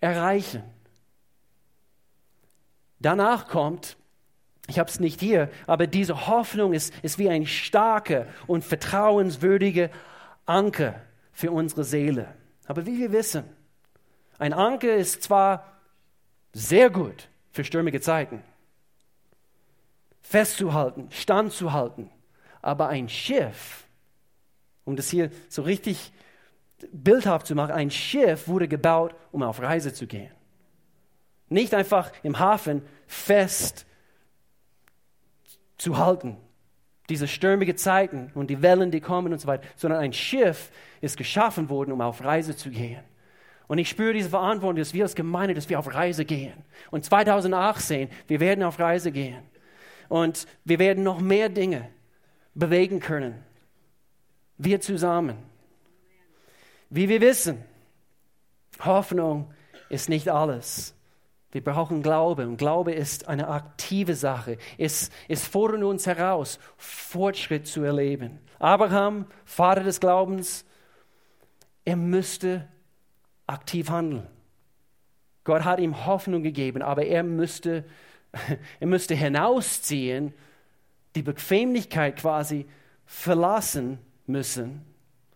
erreichen. 0.00 0.62
Danach 3.00 3.48
kommt, 3.48 3.98
ich 4.66 4.78
habe 4.78 4.88
es 4.88 4.98
nicht 4.98 5.20
hier, 5.20 5.50
aber 5.66 5.86
diese 5.86 6.26
Hoffnung 6.26 6.72
ist, 6.72 6.94
ist 7.02 7.18
wie 7.18 7.28
ein 7.28 7.46
starker 7.46 8.26
und 8.46 8.64
vertrauenswürdiger 8.64 9.90
Anker 10.46 11.00
für 11.40 11.50
unsere 11.50 11.84
Seele. 11.84 12.34
Aber 12.66 12.84
wie 12.84 12.98
wir 12.98 13.12
wissen, 13.12 13.44
ein 14.38 14.52
Anker 14.52 14.94
ist 14.94 15.22
zwar 15.22 15.80
sehr 16.52 16.90
gut 16.90 17.28
für 17.50 17.64
stürmige 17.64 18.00
Zeiten, 18.00 18.42
festzuhalten, 20.20 21.08
standzuhalten, 21.10 22.10
aber 22.60 22.88
ein 22.88 23.08
Schiff, 23.08 23.86
um 24.84 24.96
das 24.96 25.08
hier 25.08 25.30
so 25.48 25.62
richtig 25.62 26.12
bildhaft 26.92 27.46
zu 27.46 27.54
machen, 27.54 27.72
ein 27.72 27.90
Schiff 27.90 28.46
wurde 28.46 28.68
gebaut, 28.68 29.14
um 29.32 29.42
auf 29.42 29.60
Reise 29.60 29.94
zu 29.94 30.06
gehen. 30.06 30.32
Nicht 31.48 31.74
einfach 31.74 32.12
im 32.22 32.38
Hafen 32.38 32.82
fest 33.06 33.86
zu 35.78 35.96
halten, 35.96 36.36
diese 37.10 37.28
stürmige 37.28 37.74
Zeiten 37.74 38.30
und 38.34 38.48
die 38.48 38.62
Wellen, 38.62 38.90
die 38.90 39.00
kommen 39.00 39.32
und 39.32 39.40
so 39.40 39.48
weiter, 39.48 39.66
sondern 39.76 40.00
ein 40.00 40.12
Schiff 40.12 40.70
ist 41.00 41.16
geschaffen 41.16 41.68
worden, 41.68 41.92
um 41.92 42.00
auf 42.00 42.24
Reise 42.24 42.56
zu 42.56 42.70
gehen. 42.70 43.02
Und 43.66 43.78
ich 43.78 43.88
spüre 43.88 44.12
diese 44.12 44.30
Verantwortung, 44.30 44.78
dass 44.78 44.94
wir 44.94 45.04
als 45.04 45.14
Gemeinde, 45.14 45.54
dass 45.54 45.68
wir 45.68 45.78
auf 45.78 45.94
Reise 45.94 46.24
gehen. 46.24 46.54
Und 46.90 47.04
2018, 47.04 48.08
wir 48.26 48.40
werden 48.40 48.64
auf 48.64 48.78
Reise 48.78 49.12
gehen. 49.12 49.42
Und 50.08 50.46
wir 50.64 50.78
werden 50.78 51.04
noch 51.04 51.20
mehr 51.20 51.48
Dinge 51.48 51.88
bewegen 52.54 52.98
können. 52.98 53.44
Wir 54.58 54.80
zusammen. 54.80 55.36
Wie 56.88 57.08
wir 57.08 57.20
wissen, 57.20 57.64
Hoffnung 58.84 59.52
ist 59.88 60.08
nicht 60.08 60.28
alles. 60.28 60.94
Wir 61.52 61.64
brauchen 61.64 62.02
Glaube 62.02 62.46
und 62.46 62.58
Glaube 62.58 62.92
ist 62.92 63.28
eine 63.28 63.48
aktive 63.48 64.14
Sache. 64.14 64.56
Es, 64.78 65.10
es 65.28 65.46
fordert 65.46 65.82
uns 65.82 66.06
heraus, 66.06 66.60
Fortschritt 66.76 67.66
zu 67.66 67.82
erleben. 67.82 68.38
Abraham, 68.58 69.26
Vater 69.44 69.82
des 69.82 69.98
Glaubens, 69.98 70.64
er 71.84 71.96
müsste 71.96 72.68
aktiv 73.46 73.90
handeln. 73.90 74.26
Gott 75.42 75.64
hat 75.64 75.80
ihm 75.80 76.06
Hoffnung 76.06 76.42
gegeben, 76.42 76.82
aber 76.82 77.04
er 77.06 77.24
müsste, 77.24 77.84
er 78.80 78.86
müsste 78.86 79.14
hinausziehen, 79.14 80.32
die 81.16 81.22
Bequemlichkeit 81.22 82.16
quasi 82.16 82.66
verlassen 83.06 83.98
müssen. 84.26 84.84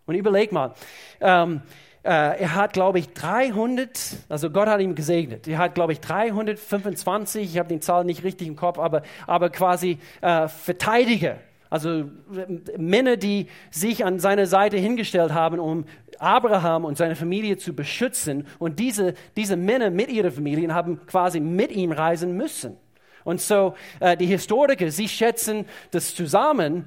Und 0.07 0.15
überleg 0.15 0.53
mal, 0.53 0.75
ähm, 1.21 1.57
äh, 1.57 1.61
er 2.09 2.55
hat, 2.55 2.75
glaube 2.75 2.99
ich, 2.99 3.15
300, 3.15 3.99
also 4.29 4.51
Gott 4.51 4.69
hat 4.69 4.81
ihn 4.81 4.95
gesegnet. 4.95 5.49
Er 5.49 5.59
hat, 5.59 5.75
glaube 5.75 5.93
ich, 5.95 6.01
325, 6.01 7.51
ich 7.51 7.59
habe 7.59 7.69
die 7.71 7.81
Zahl 7.81 8.05
nicht 8.05 8.25
richtig 8.25 8.47
im 8.47 8.57
Kopf, 8.57 8.79
aber, 8.79 9.03
aber 9.27 9.49
quasi 9.49 9.99
äh, 10.21 10.49
Verteidiger. 10.49 11.39
Also 11.71 11.89
äh, 11.91 12.77
Männer, 12.77 13.17
die 13.17 13.49
sich 13.71 14.05
an 14.05 14.19
seine 14.19 14.47
Seite 14.47 14.77
hingestellt 14.77 15.33
haben, 15.33 15.59
um 15.59 15.87
Abraham 16.19 16.85
und 16.85 16.97
seine 16.97 17.17
Familie 17.17 17.57
zu 17.57 17.75
beschützen. 17.75 18.47
Und 18.59 18.79
diese, 18.79 19.15
diese 19.37 19.57
Männer 19.57 19.91
mit 19.91 20.11
ihren 20.11 20.31
Familien 20.31 20.75
haben 20.75 21.05
quasi 21.07 21.41
mit 21.41 21.73
ihm 21.73 21.91
reisen 21.91 22.37
müssen. 22.37 22.77
Und 23.25 23.41
so 23.41 23.75
äh, 24.01 24.17
die 24.17 24.27
Historiker, 24.27 24.91
sie 24.91 25.09
schätzen 25.09 25.65
das 25.91 26.15
zusammen, 26.15 26.87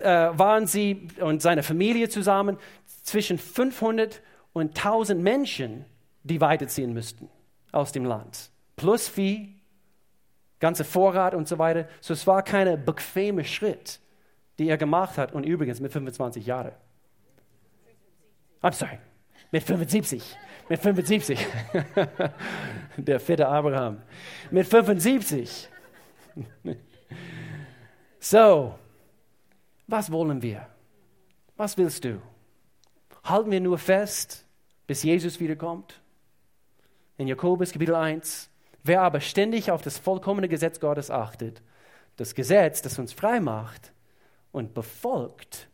äh, 0.00 0.04
waren 0.04 0.66
sie 0.66 1.08
und 1.20 1.40
seine 1.40 1.62
Familie 1.62 2.08
zusammen 2.08 2.58
zwischen 3.02 3.38
500 3.38 4.20
und 4.52 4.76
tausend 4.76 5.22
Menschen, 5.22 5.84
die 6.22 6.40
weiterziehen 6.40 6.92
müssten 6.92 7.28
aus 7.72 7.92
dem 7.92 8.04
Land. 8.04 8.50
Plus 8.76 9.08
Vieh, 9.08 9.60
ganze 10.58 10.84
Vorrat 10.84 11.34
und 11.34 11.48
so 11.48 11.58
weiter. 11.58 11.88
So 12.00 12.14
es 12.14 12.26
war 12.26 12.42
kein 12.42 12.84
bequemer 12.84 13.44
Schritt, 13.44 14.00
den 14.58 14.68
er 14.68 14.78
gemacht 14.78 15.18
hat. 15.18 15.32
Und 15.32 15.44
übrigens 15.44 15.80
mit 15.80 15.92
25 15.92 16.46
Jahren. 16.46 16.72
I'm 18.62 18.72
sorry, 18.72 18.98
mit 19.50 19.62
75. 19.62 20.36
Mit 20.68 20.80
75. 20.80 21.46
Der 22.96 23.18
fette 23.18 23.48
Abraham. 23.48 24.02
Mit 24.50 24.66
75. 24.66 25.68
So, 28.22 28.78
was 29.86 30.12
wollen 30.12 30.42
wir? 30.42 30.66
Was 31.56 31.76
willst 31.78 32.04
du? 32.04 32.20
Halten 33.24 33.50
wir 33.50 33.60
nur 33.60 33.78
fest, 33.78 34.44
bis 34.86 35.02
Jesus 35.02 35.40
wiederkommt? 35.40 36.00
In 37.18 37.28
Jakobus 37.28 37.72
Kapitel 37.72 37.94
1. 37.94 38.50
Wer 38.82 39.02
aber 39.02 39.20
ständig 39.20 39.70
auf 39.70 39.82
das 39.82 39.98
vollkommene 39.98 40.48
Gesetz 40.48 40.80
Gottes 40.80 41.10
achtet, 41.10 41.62
das 42.16 42.34
Gesetz, 42.34 42.82
das 42.82 42.98
uns 42.98 43.12
frei 43.12 43.40
macht 43.40 43.92
und 44.52 44.74
befolgt, 44.74 45.68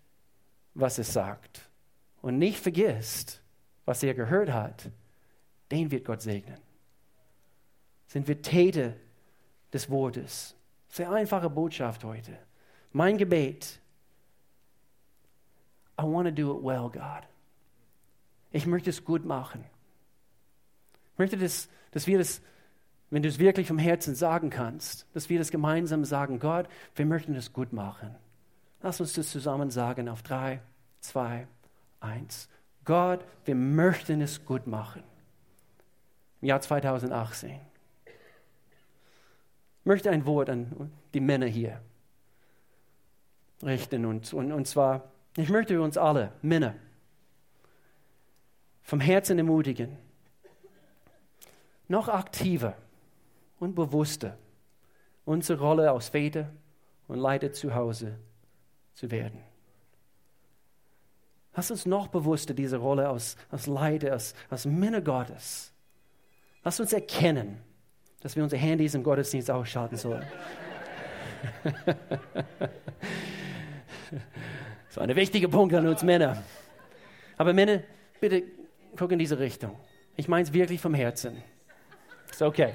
was 0.75 0.99
es 0.99 1.13
sagt 1.13 1.61
und 2.21 2.39
nicht 2.39 2.61
vergisst, 2.61 3.41
was 3.85 4.03
er 4.03 4.15
gehört 4.15 4.53
hat, 4.53 4.91
den 5.71 5.91
wird 5.91 6.05
Gott 6.05 6.23
segnen. 6.23 6.59
Sind 8.09 8.29
wir 8.29 8.41
Täter 8.43 8.95
des 9.73 9.89
Wortes? 9.91 10.55
Sehr 10.89 11.11
einfache 11.11 11.51
Botschaft 11.51 12.05
heute. 12.05 12.39
Mein 12.93 13.19
Gebet. 13.19 13.81
I 15.99 16.03
want 16.03 16.27
to 16.27 16.31
do 16.31 16.57
it 16.57 16.63
well, 16.63 16.89
God. 16.89 17.27
Ich 18.57 18.67
möchte 18.67 18.89
es 18.89 19.05
gut 19.05 19.27
machen. 19.27 19.63
Ich 21.13 21.19
möchte, 21.19 21.37
das, 21.37 21.69
dass 21.91 22.07
wir 22.07 22.17
das, 22.17 22.41
wenn 23.11 23.23
du 23.23 23.29
es 23.29 23.39
wirklich 23.39 23.69
vom 23.69 23.77
Herzen 23.77 24.15
sagen 24.15 24.49
kannst, 24.49 25.07
dass 25.13 25.29
wir 25.29 25.39
das 25.39 25.51
gemeinsam 25.51 26.07
sagen, 26.07 26.39
Gott, 26.39 26.67
wir 26.95 27.05
möchten 27.05 27.35
es 27.35 27.53
gut 27.53 27.75
machen. 27.75 28.15
Lass 28.81 28.99
uns 28.99 29.13
das 29.13 29.31
zusammen 29.31 29.71
sagen 29.71 30.09
auf 30.09 30.23
drei, 30.23 30.63
zwei, 31.01 31.47
eins. 32.01 32.49
Gott, 32.87 33.21
wir 33.45 33.55
möchten 33.55 34.23
es 34.23 34.43
gut 34.47 34.67
machen. 34.67 35.03
Im 36.41 36.49
Jahr 36.49 36.63
2018. 36.63 37.61
Ich 38.07 39.85
möchte 39.85 40.09
ein 40.09 40.25
Wort 40.25 40.49
an 40.49 40.91
die 41.13 41.21
Männer 41.21 41.47
hier 41.47 41.83
richten. 43.63 44.07
Und, 44.07 44.33
und, 44.33 44.51
und 44.51 44.67
zwar, 44.67 45.05
ich 45.37 45.51
möchte 45.51 45.79
uns 45.83 45.99
alle, 45.99 46.33
Männer, 46.41 46.75
vom 48.87 49.01
Herzen 49.01 49.37
ermutigen, 49.37 49.99
noch 51.89 52.09
aktiver 52.09 52.77
und 53.59 53.75
bewusster 53.75 54.39
unsere 55.25 55.59
Rolle 55.59 55.91
als 55.91 56.09
Väter 56.09 56.53
und 57.09 57.19
Leiter 57.19 57.53
zu 57.53 57.75
Hause 57.75 58.17
zu 58.95 59.11
werden. 59.11 59.43
Lass 61.57 61.73
uns 61.73 61.85
noch 61.85 62.07
bewusster 62.07 62.55
diese 62.55 62.77
Rolle 62.77 63.09
als, 63.09 63.37
als 63.51 63.67
Leiter, 63.67 64.13
als, 64.13 64.35
als 64.49 64.67
Männer 64.67 65.01
Gottes. 65.01 65.73
Lass 66.63 66.79
uns 66.79 66.93
erkennen, 66.93 67.61
dass 68.21 68.37
wir 68.37 68.45
unsere 68.45 68.63
Handys 68.63 68.95
im 68.95 69.03
Gottesdienst 69.03 69.51
ausschalten 69.51 69.97
sollen. 69.97 70.27
so 74.91 75.01
ein 75.01 75.17
wichtiger 75.17 75.49
Punkt 75.49 75.75
an 75.75 75.89
uns 75.89 76.05
Männer. 76.05 76.41
Aber 77.37 77.53
Männer, 77.53 77.83
bitte 78.21 78.45
guck 78.97 79.13
in 79.13 79.19
diese 79.19 79.39
Richtung. 79.39 79.79
Ich 80.17 80.29
meine 80.29 80.45
es 80.45 80.53
wirklich 80.53 80.81
vom 80.81 80.95
Herzen. 80.95 81.43
Ist 82.31 82.43
okay. 82.43 82.75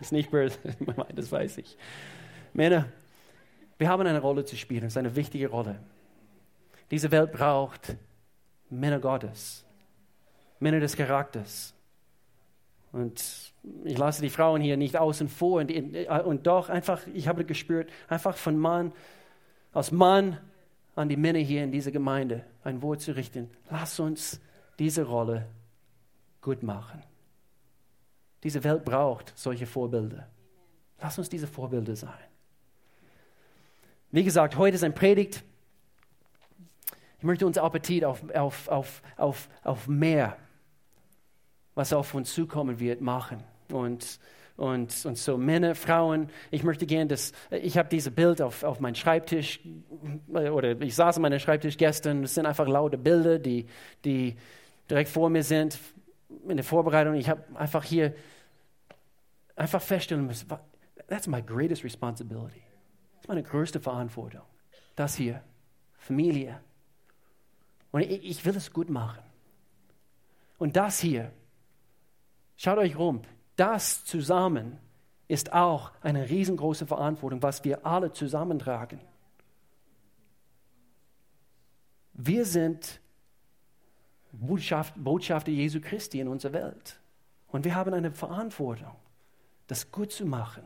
Ist 0.00 0.12
nicht 0.12 0.30
böse, 0.30 0.58
das 1.14 1.32
weiß 1.32 1.58
ich. 1.58 1.76
Männer, 2.52 2.86
wir 3.78 3.88
haben 3.88 4.06
eine 4.06 4.20
Rolle 4.20 4.44
zu 4.44 4.56
spielen. 4.56 4.84
Es 4.84 4.92
ist 4.92 4.98
eine 4.98 5.16
wichtige 5.16 5.48
Rolle. 5.48 5.80
Diese 6.90 7.10
Welt 7.10 7.32
braucht 7.32 7.96
Männer 8.70 9.00
Gottes, 9.00 9.64
Männer 10.60 10.80
des 10.80 10.96
Charakters. 10.96 11.74
Und 12.92 13.52
ich 13.84 13.98
lasse 13.98 14.22
die 14.22 14.30
Frauen 14.30 14.60
hier 14.60 14.76
nicht 14.76 14.96
außen 14.96 15.28
vor. 15.28 15.60
Und, 15.60 15.72
und 16.06 16.46
doch 16.46 16.68
einfach, 16.68 17.06
ich 17.12 17.28
habe 17.28 17.44
gespürt, 17.44 17.90
einfach 18.08 18.36
von 18.36 18.56
Mann, 18.58 18.92
aus 19.72 19.92
Mann 19.92 20.38
an 20.94 21.08
die 21.08 21.16
Männer 21.16 21.40
hier 21.40 21.62
in 21.62 21.72
dieser 21.72 21.90
Gemeinde 21.90 22.44
ein 22.64 22.80
Wort 22.82 23.02
zu 23.02 23.14
richten. 23.14 23.50
Lass 23.70 24.00
uns 24.00 24.40
diese 24.78 25.04
Rolle 25.04 25.46
gut 26.40 26.62
machen. 26.62 27.02
Diese 28.42 28.62
Welt 28.62 28.84
braucht 28.84 29.32
solche 29.36 29.66
Vorbilder. 29.66 30.28
Lass 31.00 31.18
uns 31.18 31.28
diese 31.28 31.46
Vorbilder 31.46 31.96
sein. 31.96 32.12
Wie 34.10 34.24
gesagt, 34.24 34.56
heute 34.56 34.76
ist 34.76 34.84
ein 34.84 34.94
Predigt. 34.94 35.42
Ich 37.18 37.24
möchte 37.24 37.46
uns 37.46 37.58
Appetit 37.58 38.04
auf, 38.04 38.22
auf, 38.34 38.68
auf, 38.68 39.02
auf, 39.16 39.48
auf 39.64 39.88
mehr, 39.88 40.36
was 41.74 41.92
auf 41.92 42.14
uns 42.14 42.32
zukommen 42.32 42.78
wird, 42.78 43.00
machen. 43.00 43.42
Und, 43.72 44.20
und, 44.56 45.04
und 45.04 45.18
so 45.18 45.36
Männer, 45.36 45.74
Frauen, 45.74 46.30
ich 46.50 46.62
möchte 46.62 46.86
gerne, 46.86 47.08
dass, 47.08 47.32
ich 47.50 47.76
habe 47.76 47.88
dieses 47.88 48.14
Bild 48.14 48.40
auf, 48.40 48.62
auf 48.62 48.80
meinem 48.80 48.94
Schreibtisch, 48.94 49.60
oder 50.28 50.80
ich 50.80 50.94
saß 50.94 51.16
an 51.16 51.22
meinem 51.22 51.40
Schreibtisch 51.40 51.76
gestern, 51.76 52.24
es 52.24 52.34
sind 52.34 52.46
einfach 52.46 52.68
laute 52.68 52.96
Bilder, 52.96 53.38
die, 53.38 53.66
die 54.04 54.36
direkt 54.90 55.10
vor 55.10 55.30
mir 55.30 55.42
sind, 55.42 55.78
in 56.48 56.56
der 56.56 56.64
Vorbereitung. 56.64 57.14
Ich 57.14 57.28
habe 57.28 57.42
einfach 57.54 57.84
hier 57.84 58.14
einfach 59.54 59.80
feststellen 59.80 60.26
müssen, 60.26 60.48
that's 61.08 61.26
my 61.26 61.42
greatest 61.42 61.82
responsibility. 61.84 62.62
Das 63.14 63.22
ist 63.22 63.28
meine 63.28 63.42
größte 63.42 63.80
Verantwortung. 63.80 64.42
Das 64.94 65.14
hier, 65.16 65.42
Familie. 65.98 66.60
Und 67.90 68.02
ich, 68.02 68.24
ich 68.24 68.44
will 68.44 68.56
es 68.56 68.72
gut 68.72 68.90
machen. 68.90 69.22
Und 70.58 70.76
das 70.76 71.00
hier, 71.00 71.32
schaut 72.56 72.78
euch 72.78 72.96
rum, 72.98 73.22
das 73.56 74.04
zusammen 74.04 74.78
ist 75.28 75.52
auch 75.52 75.92
eine 76.02 76.28
riesengroße 76.28 76.86
Verantwortung, 76.86 77.42
was 77.42 77.64
wir 77.64 77.84
alle 77.84 78.12
zusammentragen. 78.12 79.00
Wir 82.12 82.44
sind 82.44 83.00
Botschaft, 84.40 84.94
Botschafter 84.96 85.50
Jesu 85.50 85.80
Christi 85.80 86.20
in 86.20 86.28
unserer 86.28 86.52
Welt. 86.52 86.98
Und 87.48 87.64
wir 87.64 87.74
haben 87.74 87.94
eine 87.94 88.10
Verantwortung, 88.10 88.94
das 89.66 89.90
gut 89.90 90.12
zu 90.12 90.26
machen, 90.26 90.64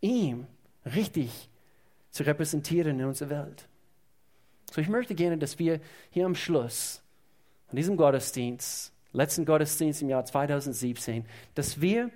ihm 0.00 0.46
richtig 0.84 1.48
zu 2.10 2.22
repräsentieren 2.24 3.00
in 3.00 3.06
unserer 3.06 3.30
Welt. 3.30 3.68
So, 4.70 4.80
ich 4.80 4.88
möchte 4.88 5.14
gerne, 5.14 5.38
dass 5.38 5.58
wir 5.58 5.80
hier 6.10 6.26
am 6.26 6.34
Schluss 6.34 7.02
an 7.68 7.76
diesem 7.76 7.96
Gottesdienst, 7.96 8.92
letzten 9.12 9.44
Gottesdienst 9.44 10.02
im 10.02 10.08
Jahr 10.08 10.24
2017, 10.24 11.24
dass 11.54 11.80
wir 11.80 12.10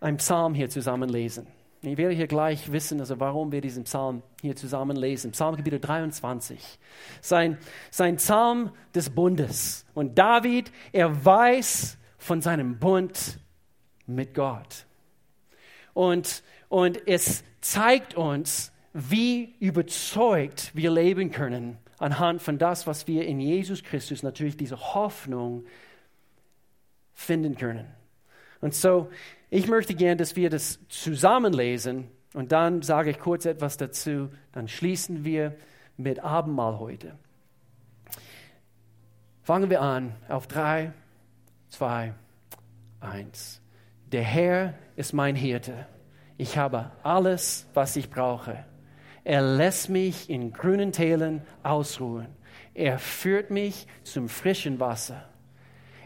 einen 0.00 0.16
Psalm 0.16 0.54
hier 0.54 0.68
zusammen 0.70 1.08
lesen. 1.08 1.46
Ich 1.82 1.96
werde 1.96 2.14
hier 2.14 2.26
gleich 2.26 2.72
wissen, 2.72 3.00
also 3.00 3.20
warum 3.20 3.52
wir 3.52 3.62
diesen 3.62 3.84
Psalm 3.84 4.22
hier 4.42 4.54
zusammen 4.54 4.96
lesen. 4.96 5.32
Psalmkapitel 5.32 5.80
23. 5.80 6.78
Sein, 7.22 7.56
sein 7.90 8.16
Psalm 8.16 8.70
des 8.94 9.08
Bundes. 9.08 9.86
Und 9.94 10.18
David, 10.18 10.70
er 10.92 11.24
weiß 11.24 11.96
von 12.18 12.42
seinem 12.42 12.78
Bund 12.78 13.38
mit 14.06 14.34
Gott. 14.34 14.84
Und, 15.94 16.42
und 16.68 17.06
es 17.08 17.44
zeigt 17.62 18.14
uns, 18.14 18.72
wie 18.92 19.54
überzeugt 19.58 20.72
wir 20.74 20.90
leben 20.90 21.30
können 21.30 21.78
anhand 21.98 22.42
von 22.42 22.58
das, 22.58 22.86
was 22.86 23.06
wir 23.06 23.26
in 23.26 23.40
Jesus 23.40 23.82
Christus 23.82 24.22
natürlich 24.22 24.56
diese 24.56 24.78
Hoffnung 24.94 25.64
finden 27.14 27.56
können. 27.56 27.86
Und 28.60 28.74
so, 28.74 29.10
ich 29.48 29.68
möchte 29.68 29.94
gern, 29.94 30.18
dass 30.18 30.36
wir 30.36 30.50
das 30.50 30.78
zusammenlesen 30.88 32.08
und 32.34 32.52
dann 32.52 32.82
sage 32.82 33.10
ich 33.10 33.18
kurz 33.18 33.44
etwas 33.44 33.76
dazu. 33.76 34.30
Dann 34.52 34.68
schließen 34.68 35.24
wir 35.24 35.56
mit 35.96 36.20
Abendmahl 36.20 36.78
heute. 36.78 37.18
Fangen 39.42 39.70
wir 39.70 39.80
an 39.80 40.14
auf 40.28 40.46
drei, 40.46 40.92
zwei, 41.68 42.14
eins. 43.00 43.60
Der 44.12 44.22
Herr 44.22 44.74
ist 44.96 45.12
mein 45.12 45.34
Hirte. 45.34 45.86
Ich 46.36 46.56
habe 46.56 46.92
alles, 47.02 47.66
was 47.74 47.96
ich 47.96 48.10
brauche. 48.10 48.64
Er 49.24 49.42
lässt 49.42 49.88
mich 49.88 50.30
in 50.30 50.52
grünen 50.52 50.92
Tälern 50.92 51.42
ausruhen. 51.62 52.28
Er 52.74 52.98
führt 52.98 53.50
mich 53.50 53.86
zum 54.04 54.28
frischen 54.28 54.80
Wasser. 54.80 55.28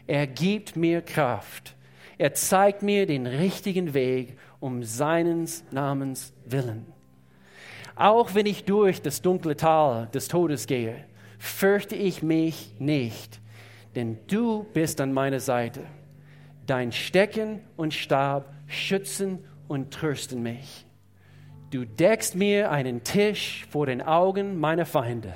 Er 0.06 0.26
gibt 0.26 0.76
mir 0.76 1.02
Kraft. 1.02 1.76
Er 2.18 2.34
zeigt 2.34 2.82
mir 2.82 3.06
den 3.06 3.26
richtigen 3.26 3.94
Weg 3.94 4.36
um 4.60 4.82
seines 4.82 5.64
Namens 5.70 6.32
willen. 6.44 6.86
Auch 7.96 8.34
wenn 8.34 8.46
ich 8.46 8.64
durch 8.64 9.02
das 9.02 9.22
dunkle 9.22 9.56
Tal 9.56 10.08
des 10.12 10.28
Todes 10.28 10.66
gehe, 10.66 11.04
fürchte 11.38 11.94
ich 11.94 12.22
mich 12.22 12.74
nicht, 12.78 13.40
denn 13.94 14.18
du 14.26 14.64
bist 14.72 15.00
an 15.00 15.12
meiner 15.12 15.40
Seite. 15.40 15.80
Dein 16.66 16.92
Stecken 16.92 17.60
und 17.76 17.94
Stab 17.94 18.52
schützen 18.66 19.44
und 19.68 19.92
trösten 19.92 20.42
mich. 20.42 20.86
Du 21.70 21.84
deckst 21.84 22.34
mir 22.36 22.70
einen 22.70 23.04
Tisch 23.04 23.66
vor 23.70 23.86
den 23.86 24.00
Augen 24.00 24.58
meiner 24.58 24.86
Feinde. 24.86 25.34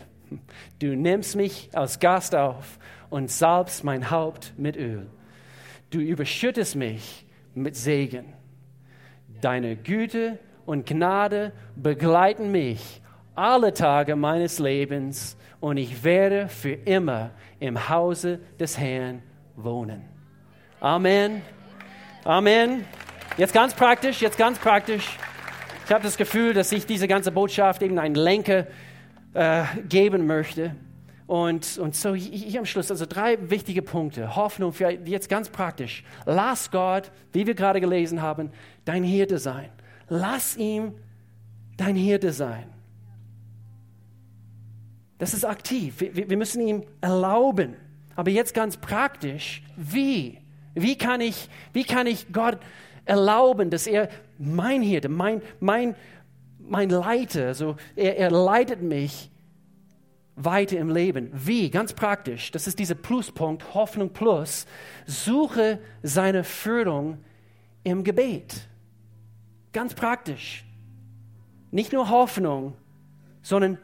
Du 0.78 0.94
nimmst 0.94 1.36
mich 1.36 1.68
als 1.72 2.00
Gast 2.00 2.34
auf 2.34 2.78
und 3.10 3.30
salbst 3.30 3.84
mein 3.84 4.10
Haupt 4.10 4.54
mit 4.56 4.76
Öl. 4.76 5.06
Du 5.90 6.00
überschüttest 6.00 6.76
mich 6.76 7.24
mit 7.54 7.74
Segen. 7.74 8.34
Deine 9.40 9.76
Güte 9.76 10.38
und 10.66 10.86
Gnade 10.86 11.52
begleiten 11.76 12.50
mich 12.50 13.00
alle 13.34 13.72
Tage 13.72 14.16
meines 14.16 14.58
Lebens 14.58 15.36
und 15.60 15.76
ich 15.78 16.04
werde 16.04 16.48
für 16.48 16.72
immer 16.72 17.30
im 17.58 17.88
Hause 17.88 18.40
des 18.60 18.78
Herrn 18.78 19.22
wohnen. 19.56 20.04
Amen. 20.80 21.40
Amen. 22.24 22.84
Jetzt 23.38 23.54
ganz 23.54 23.72
praktisch, 23.72 24.20
jetzt 24.20 24.36
ganz 24.36 24.58
praktisch. 24.58 25.16
Ich 25.86 25.92
habe 25.92 26.02
das 26.04 26.18
Gefühl, 26.18 26.52
dass 26.52 26.70
ich 26.70 26.84
diese 26.84 27.08
ganze 27.08 27.32
Botschaft 27.32 27.82
eben 27.82 27.98
einen 27.98 28.14
Lenker 28.14 28.66
äh, 29.32 29.62
geben 29.88 30.26
möchte. 30.26 30.74
Und, 31.28 31.76
und 31.76 31.94
so 31.94 32.14
hier 32.14 32.58
am 32.58 32.64
Schluss, 32.64 32.90
also 32.90 33.04
drei 33.06 33.50
wichtige 33.50 33.82
Punkte. 33.82 34.34
Hoffnung 34.34 34.72
für 34.72 34.88
jetzt 34.90 35.28
ganz 35.28 35.50
praktisch. 35.50 36.02
Lass 36.24 36.70
Gott, 36.70 37.12
wie 37.34 37.46
wir 37.46 37.54
gerade 37.54 37.82
gelesen 37.82 38.22
haben, 38.22 38.50
dein 38.86 39.04
Hirte 39.04 39.38
sein. 39.38 39.68
Lass 40.08 40.56
ihm 40.56 40.94
dein 41.76 41.96
Hirte 41.96 42.32
sein. 42.32 42.64
Das 45.18 45.34
ist 45.34 45.44
aktiv. 45.44 45.96
Wir, 46.00 46.30
wir 46.30 46.36
müssen 46.38 46.66
ihm 46.66 46.84
erlauben. 47.02 47.76
Aber 48.16 48.30
jetzt 48.30 48.54
ganz 48.54 48.78
praktisch, 48.78 49.62
wie? 49.76 50.38
Wie 50.74 50.96
kann 50.96 51.20
ich, 51.20 51.50
wie 51.74 51.84
kann 51.84 52.06
ich 52.06 52.32
Gott 52.32 52.58
erlauben, 53.04 53.68
dass 53.68 53.86
er 53.86 54.08
mein 54.38 54.80
Hirte, 54.80 55.10
mein, 55.10 55.42
mein, 55.60 55.94
mein 56.58 56.88
Leiter, 56.88 57.48
also 57.48 57.76
er, 57.96 58.16
er 58.16 58.30
leitet 58.30 58.80
mich 58.80 59.30
weiter 60.38 60.78
im 60.78 60.90
Leben. 60.90 61.30
Wie? 61.32 61.70
Ganz 61.70 61.92
praktisch. 61.92 62.50
Das 62.50 62.66
ist 62.66 62.78
dieser 62.78 62.94
Pluspunkt, 62.94 63.74
Hoffnung 63.74 64.10
plus. 64.10 64.66
Suche 65.06 65.80
seine 66.02 66.44
Führung 66.44 67.18
im 67.84 68.04
Gebet. 68.04 68.68
Ganz 69.72 69.94
praktisch. 69.94 70.64
Nicht 71.70 71.92
nur 71.92 72.08
Hoffnung, 72.08 72.74
sondern 73.42 73.78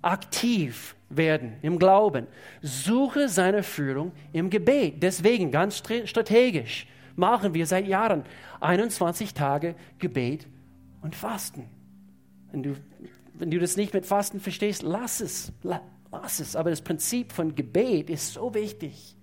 aktiv 0.00 0.96
werden 1.08 1.54
im 1.62 1.78
Glauben. 1.78 2.26
Suche 2.62 3.28
seine 3.28 3.62
Führung 3.62 4.12
im 4.32 4.50
Gebet. 4.50 5.02
Deswegen 5.02 5.50
ganz 5.50 5.82
strategisch 6.04 6.86
machen 7.16 7.54
wir 7.54 7.66
seit 7.66 7.86
Jahren 7.86 8.24
21 8.60 9.34
Tage 9.34 9.74
Gebet 9.98 10.46
und 11.02 11.14
Fasten. 11.14 11.68
Wenn 12.50 12.62
du 12.62 12.76
wenn 13.42 13.50
du 13.50 13.58
das 13.58 13.76
nicht 13.76 13.92
mit 13.92 14.06
Fasten 14.06 14.38
verstehst, 14.38 14.84
lass 14.84 15.20
es. 15.20 15.52
Lass 15.64 16.38
es. 16.38 16.54
Aber 16.54 16.70
das 16.70 16.80
Prinzip 16.80 17.32
von 17.32 17.56
Gebet 17.56 18.08
ist 18.08 18.34
so 18.34 18.54
wichtig. 18.54 19.16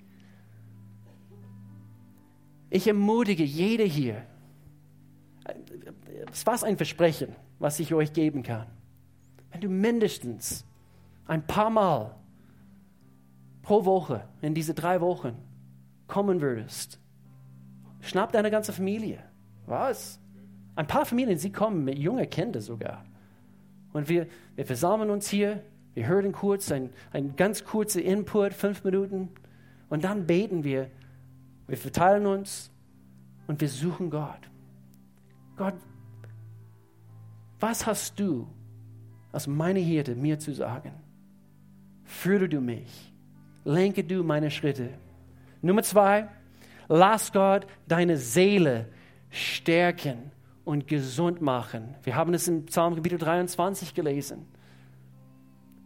Ich 2.69 2.85
ermutige 2.85 3.45
jede 3.45 3.85
hier. 3.85 4.25
Es 6.33 6.45
war 6.45 6.61
ein 6.63 6.75
Versprechen, 6.75 7.33
was 7.59 7.79
ich 7.79 7.93
euch 7.93 8.11
geben 8.11 8.43
kann. 8.43 8.67
Wenn 9.51 9.61
du 9.61 9.69
mindestens 9.69 10.65
ein 11.25 11.47
paar 11.47 11.69
Mal 11.69 12.13
pro 13.61 13.85
Woche 13.85 14.27
in 14.41 14.53
diese 14.53 14.73
drei 14.73 14.99
Wochen 14.99 15.37
kommen 16.07 16.41
würdest, 16.41 16.99
schnapp 18.01 18.33
deine 18.33 18.51
ganze 18.51 18.73
Familie. 18.73 19.23
Was? 19.65 20.19
Ein 20.75 20.87
paar 20.87 21.05
Familien, 21.05 21.39
sie 21.39 21.53
kommen 21.53 21.85
mit 21.85 21.97
jungen 21.97 22.29
Kindern 22.29 22.61
sogar. 22.61 23.05
Und 23.93 24.09
wir, 24.09 24.27
wir 24.55 24.65
versammeln 24.65 25.09
uns 25.09 25.29
hier, 25.29 25.63
wir 25.93 26.07
hören 26.07 26.31
kurz, 26.31 26.71
ein, 26.71 26.91
ein 27.11 27.35
ganz 27.35 27.65
kurzer 27.65 28.01
Input, 28.01 28.53
fünf 28.53 28.83
Minuten, 28.83 29.29
und 29.89 30.03
dann 30.03 30.27
beten 30.27 30.63
wir. 30.63 30.89
Wir 31.67 31.77
verteilen 31.77 32.25
uns 32.25 32.71
und 33.47 33.59
wir 33.61 33.69
suchen 33.69 34.09
Gott. 34.09 34.49
Gott, 35.57 35.73
was 37.59 37.85
hast 37.85 38.19
du 38.19 38.47
als 39.31 39.47
meine 39.47 39.79
Hirte 39.79 40.15
mir 40.15 40.39
zu 40.39 40.53
sagen? 40.53 40.93
Führe 42.03 42.47
du 42.47 42.61
mich, 42.61 43.13
lenke 43.65 44.03
du 44.03 44.23
meine 44.23 44.51
Schritte. 44.51 44.89
Nummer 45.61 45.83
zwei, 45.83 46.29
lass 46.87 47.31
Gott 47.31 47.67
deine 47.87 48.17
Seele 48.17 48.87
stärken 49.29 50.31
und 50.69 50.87
gesund 50.87 51.41
machen. 51.41 51.95
Wir 52.03 52.15
haben 52.15 52.31
es 52.35 52.47
im 52.47 52.67
Psalm 52.67 52.93
Kapitel 52.93 53.17
23 53.17 53.95
gelesen. 53.95 54.45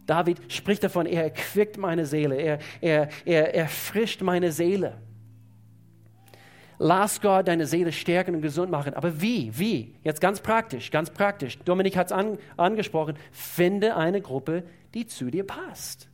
David 0.04 0.52
spricht 0.52 0.84
davon, 0.84 1.06
er 1.06 1.24
erquickt 1.24 1.78
meine 1.78 2.04
Seele, 2.04 2.34
er, 2.34 2.58
er, 2.82 3.08
er 3.24 3.54
erfrischt 3.54 4.20
meine 4.20 4.52
Seele. 4.52 4.98
Lass 6.78 7.22
Gott 7.22 7.48
deine 7.48 7.64
Seele 7.64 7.92
stärken 7.92 8.34
und 8.34 8.42
gesund 8.42 8.70
machen. 8.70 8.92
Aber 8.92 9.22
wie? 9.22 9.56
Wie? 9.58 9.94
Jetzt 10.02 10.20
ganz 10.20 10.40
praktisch, 10.40 10.90
ganz 10.90 11.08
praktisch. 11.08 11.58
Dominik 11.60 11.96
hat 11.96 12.08
es 12.08 12.12
an, 12.12 12.36
angesprochen. 12.58 13.16
Finde 13.32 13.96
eine 13.96 14.20
Gruppe, 14.20 14.64
die 14.92 15.06
zu 15.06 15.30
dir 15.30 15.46
passt. 15.46 16.10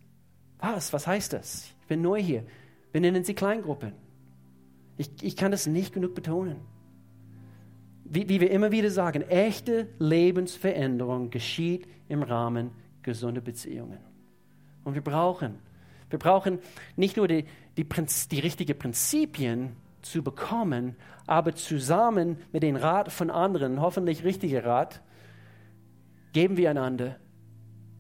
Was? 0.61 0.93
Was 0.93 1.09
heißt 1.09 1.33
das? 1.33 1.75
Ich 1.81 1.87
bin 1.89 2.03
neu 2.03 2.23
hier. 2.23 2.45
Wir 2.93 3.01
nennen 3.01 3.25
sie 3.25 3.35
Kleingruppen. 3.35 3.95
Ich, 4.97 5.11
ich 5.23 5.35
kann 5.35 5.51
das 5.51 5.67
nicht 5.67 5.93
genug 5.93 6.15
betonen. 6.15 6.59
Wie, 8.13 8.29
wie 8.29 8.41
wir 8.41 8.51
immer 8.51 8.73
wieder 8.73 8.91
sagen, 8.91 9.23
echte 9.23 9.87
Lebensveränderung 10.01 11.31
geschieht 11.31 11.87
im 12.09 12.25
Rahmen 12.25 12.73
gesunder 13.03 13.41
Beziehungen. 13.41 13.99
Und 14.83 14.95
wir 14.95 15.03
brauchen, 15.03 15.61
wir 16.11 16.19
brauchen 16.19 16.59
nicht 16.97 17.17
nur 17.17 17.29
die, 17.29 17.45
die, 17.77 17.87
die 17.87 18.41
richtigen 18.41 18.77
Prinzipien, 18.77 19.77
zu 20.03 20.23
bekommen, 20.23 20.97
aber 21.27 21.55
zusammen 21.55 22.39
mit 22.53 22.63
dem 22.63 22.77
Rat 22.77 23.13
von 23.13 23.31
anderen, 23.31 23.81
hoffentlich 23.81 24.25
richtiger 24.25 24.65
Rat, 24.65 25.03
geben 26.33 26.57
wir 26.57 26.71
einander. 26.71 27.17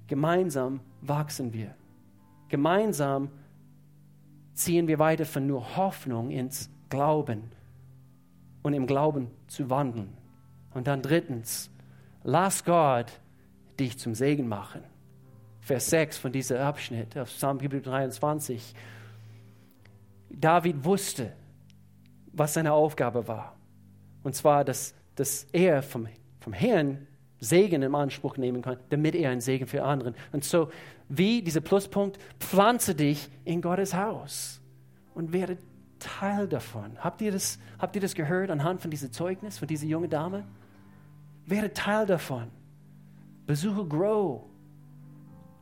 Gemeinsam 0.06 0.80
wachsen 1.02 1.52
wir. 1.52 1.74
Gemeinsam 2.48 3.28
ziehen 4.54 4.88
wir 4.88 4.98
weiter 4.98 5.24
von 5.24 5.46
nur 5.46 5.76
Hoffnung 5.76 6.30
ins 6.30 6.70
Glauben 6.88 7.52
und 8.62 8.74
im 8.74 8.86
Glauben 8.86 9.30
zu 9.46 9.70
wandeln. 9.70 10.16
Und 10.74 10.86
dann 10.86 11.02
drittens, 11.02 11.70
lass 12.22 12.64
Gott 12.64 13.12
dich 13.78 13.98
zum 13.98 14.14
Segen 14.14 14.48
machen. 14.48 14.82
Vers 15.60 15.90
6 15.90 16.18
von 16.18 16.32
diesem 16.32 16.58
Abschnitt 16.58 17.16
auf 17.16 17.28
Psalm 17.28 17.58
23. 17.58 18.74
David 20.30 20.84
wusste, 20.84 21.32
was 22.32 22.54
seine 22.54 22.72
Aufgabe 22.72 23.26
war. 23.26 23.56
Und 24.22 24.34
zwar, 24.34 24.64
dass, 24.64 24.94
dass 25.16 25.44
er 25.52 25.82
vom, 25.82 26.08
vom 26.40 26.52
Herrn 26.52 27.06
Segen 27.40 27.82
in 27.82 27.94
Anspruch 27.94 28.36
nehmen 28.36 28.62
kann, 28.62 28.78
damit 28.90 29.14
er 29.14 29.30
ein 29.30 29.40
Segen 29.40 29.66
für 29.66 29.82
anderen. 29.82 30.14
Und 30.32 30.44
so, 30.44 30.70
wie 31.08 31.42
dieser 31.42 31.62
Pluspunkt, 31.62 32.18
pflanze 32.38 32.94
dich 32.94 33.28
in 33.44 33.62
Gottes 33.62 33.94
Haus 33.94 34.60
und 35.14 35.32
werde 35.32 35.56
Teil 36.00 36.48
davon. 36.48 36.98
Habt 36.98 37.22
ihr 37.22 37.30
das, 37.30 37.58
habt 37.78 37.94
ihr 37.94 38.02
das 38.02 38.14
gehört 38.14 38.50
anhand 38.50 38.80
von 38.80 38.90
diesem 38.90 39.12
Zeugnis, 39.12 39.58
von 39.58 39.68
dieser 39.68 39.86
jungen 39.86 40.10
Dame? 40.10 40.44
Werde 41.46 41.72
Teil 41.72 42.06
davon. 42.06 42.48
Besuche 43.46 43.86
Grow. 43.86 44.42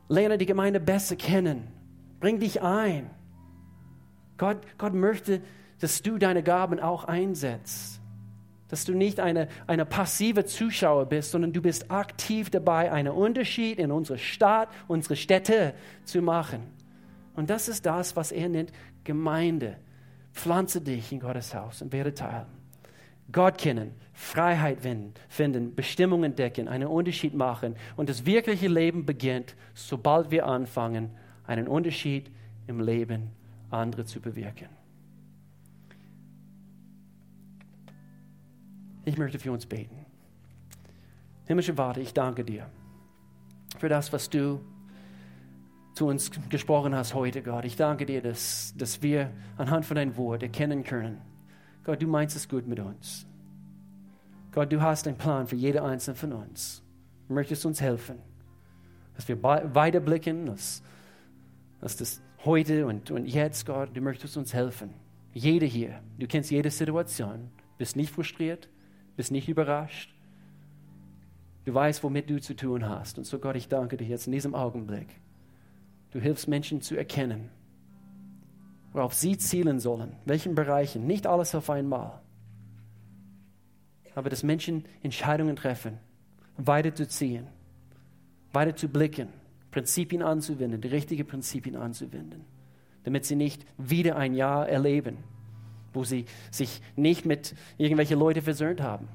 Lerne 0.07 0.37
die 0.37 0.45
Gemeinde 0.45 0.79
besser 0.79 1.15
kennen. 1.15 1.67
Bring 2.19 2.39
dich 2.39 2.61
ein. 2.61 3.09
Gott, 4.37 4.57
Gott 4.77 4.93
möchte, 4.93 5.41
dass 5.79 6.01
du 6.01 6.17
deine 6.17 6.43
Gaben 6.43 6.79
auch 6.79 7.05
einsetzt. 7.05 8.01
Dass 8.67 8.85
du 8.85 8.93
nicht 8.93 9.19
eine, 9.19 9.47
eine 9.67 9.85
passive 9.85 10.45
Zuschauer 10.45 11.05
bist, 11.05 11.31
sondern 11.31 11.53
du 11.53 11.61
bist 11.61 11.91
aktiv 11.91 12.49
dabei, 12.49 12.91
einen 12.91 13.13
Unterschied 13.13 13.79
in 13.79 13.91
unserer 13.91 14.17
Stadt, 14.17 14.69
unsere 14.87 15.15
Städte 15.15 15.73
zu 16.03 16.21
machen. 16.21 16.61
Und 17.35 17.49
das 17.49 17.69
ist 17.69 17.85
das, 17.85 18.15
was 18.15 18.31
er 18.31 18.49
nennt 18.49 18.71
Gemeinde. 19.03 19.77
Pflanze 20.33 20.81
dich 20.81 21.11
in 21.11 21.19
Gottes 21.19 21.53
Haus 21.53 21.81
und 21.81 21.91
werde 21.91 22.13
Teil. 22.13 22.45
Gott 23.31 23.57
kennen, 23.57 23.91
Freiheit 24.13 24.79
finden, 25.27 25.75
Bestimmungen 25.75 26.31
entdecken, 26.31 26.67
einen 26.67 26.87
Unterschied 26.87 27.35
machen. 27.35 27.75
Und 27.95 28.09
das 28.09 28.25
wirkliche 28.25 28.67
Leben 28.67 29.05
beginnt, 29.05 29.55
sobald 29.75 30.31
wir 30.31 30.47
anfangen, 30.47 31.11
einen 31.45 31.67
Unterschied 31.67 32.31
im 32.67 32.79
Leben 32.79 33.29
andere 33.69 34.05
zu 34.05 34.19
bewirken. 34.19 34.69
Ich 39.05 39.17
möchte 39.17 39.39
für 39.39 39.51
uns 39.51 39.65
beten. 39.65 40.05
Himmlische 41.45 41.73
Vater, 41.73 42.01
ich 42.01 42.13
danke 42.13 42.43
dir 42.43 42.69
für 43.77 43.89
das, 43.89 44.11
was 44.13 44.29
du 44.29 44.59
zu 45.99 46.07
uns 46.07 46.31
gesprochen 46.47 46.95
hast 46.95 47.13
heute, 47.13 47.43
Gott. 47.43 47.65
Ich 47.65 47.75
danke 47.75 48.05
dir, 48.05 48.21
dass, 48.21 48.73
dass 48.77 49.01
wir 49.01 49.31
anhand 49.57 49.85
von 49.85 49.95
deinem 49.95 50.15
Wort 50.15 50.41
erkennen 50.41 50.85
können. 50.85 51.19
Gott, 51.83 52.01
du 52.01 52.07
meinst 52.07 52.37
es 52.37 52.47
gut 52.47 52.65
mit 52.67 52.79
uns. 52.79 53.27
Gott, 54.53 54.71
du 54.71 54.81
hast 54.81 55.07
einen 55.07 55.17
Plan 55.17 55.45
für 55.45 55.57
jede 55.57 55.83
einzelne 55.83 56.15
von 56.15 56.31
uns. 56.31 56.81
Du 57.27 57.33
möchtest 57.33 57.65
uns 57.65 57.81
helfen, 57.81 58.17
dass 59.15 59.27
wir 59.27 59.43
weiterblicken, 59.43 60.45
dass, 60.45 60.81
dass 61.81 61.97
das 61.97 62.21
heute 62.45 62.87
und, 62.87 63.11
und 63.11 63.25
jetzt, 63.25 63.65
Gott, 63.65 63.89
du 63.93 63.99
möchtest 63.99 64.37
uns 64.37 64.53
helfen. 64.53 64.93
Jede 65.33 65.65
hier, 65.65 66.01
du 66.17 66.27
kennst 66.27 66.49
jede 66.49 66.71
Situation, 66.71 67.49
bist 67.77 67.97
nicht 67.97 68.13
frustriert, 68.13 68.69
bist 69.17 69.33
nicht 69.33 69.49
überrascht. 69.49 70.15
Du 71.65 71.73
weißt, 71.73 72.01
womit 72.05 72.29
du 72.29 72.39
zu 72.39 72.55
tun 72.55 72.87
hast. 72.87 73.17
Und 73.17 73.25
so 73.25 73.37
Gott, 73.37 73.57
ich 73.57 73.67
danke 73.67 73.97
dir 73.97 74.07
jetzt 74.07 74.27
in 74.27 74.31
diesem 74.31 74.55
Augenblick. 74.55 75.19
Du 76.11 76.19
hilfst 76.19 76.47
Menschen 76.47 76.81
zu 76.81 76.95
erkennen, 76.95 77.49
worauf 78.93 79.13
sie 79.13 79.37
zielen 79.37 79.79
sollen, 79.79 80.15
welchen 80.25 80.55
Bereichen, 80.55 81.05
nicht 81.05 81.27
alles 81.27 81.53
auf 81.53 81.69
einmal. 81.69 82.19
Aber 84.15 84.29
dass 84.29 84.43
Menschen 84.43 84.85
Entscheidungen 85.03 85.55
treffen, 85.55 85.99
weiterzuziehen, 86.57 87.47
weiter 88.51 88.75
zu 88.75 88.87
blicken, 88.87 89.29
Prinzipien 89.71 90.23
anzuwenden, 90.23 90.81
die 90.81 90.87
richtigen 90.87 91.27
Prinzipien 91.27 91.75
anzuwenden, 91.75 92.43
damit 93.03 93.25
sie 93.25 93.35
nicht 93.35 93.65
wieder 93.77 94.15
ein 94.15 94.33
Jahr 94.33 94.67
erleben, 94.67 95.17
wo 95.93 96.03
sie 96.03 96.25
sich 96.51 96.81
nicht 96.95 97.25
mit 97.25 97.55
irgendwelchen 97.77 98.17
Leuten 98.17 98.41
versöhnt 98.41 98.81
haben, 98.81 99.07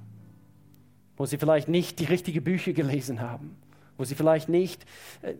wo 1.16 1.26
sie 1.26 1.38
vielleicht 1.38 1.68
nicht 1.68 1.98
die 1.98 2.04
richtigen 2.04 2.42
Bücher 2.42 2.72
gelesen 2.72 3.20
haben, 3.20 3.56
wo 3.96 4.04
sie 4.04 4.14
vielleicht 4.14 4.48
nicht 4.48 4.84
äh, 5.22 5.34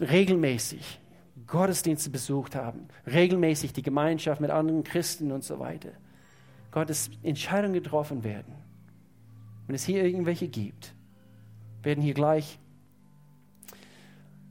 regelmäßig 0.00 1.00
Gottesdienste 1.46 2.10
besucht 2.10 2.54
haben, 2.54 2.88
regelmäßig 3.06 3.72
die 3.72 3.82
Gemeinschaft 3.82 4.40
mit 4.40 4.50
anderen 4.50 4.84
Christen 4.84 5.32
und 5.32 5.44
so 5.44 5.58
weiter. 5.58 5.90
Gottes 6.70 7.10
Entscheidungen 7.22 7.74
getroffen 7.74 8.24
werden. 8.24 8.54
Wenn 9.66 9.74
es 9.74 9.84
hier 9.84 10.04
irgendwelche 10.04 10.48
gibt, 10.48 10.94
werden 11.82 12.02
hier 12.02 12.14
gleich 12.14 12.58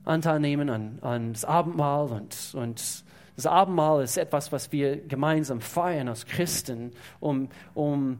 Anteil 0.05 0.39
nehmen 0.39 0.69
an, 0.69 0.99
an 1.01 1.33
das 1.33 1.45
Abendmahl 1.45 2.07
und, 2.07 2.53
und 2.53 3.03
das 3.35 3.45
Abendmahl 3.45 4.03
ist 4.03 4.17
etwas, 4.17 4.51
was 4.51 4.71
wir 4.71 4.97
gemeinsam 4.97 5.61
feiern 5.61 6.07
als 6.07 6.25
Christen, 6.25 6.91
um, 7.19 7.49
um 7.73 8.19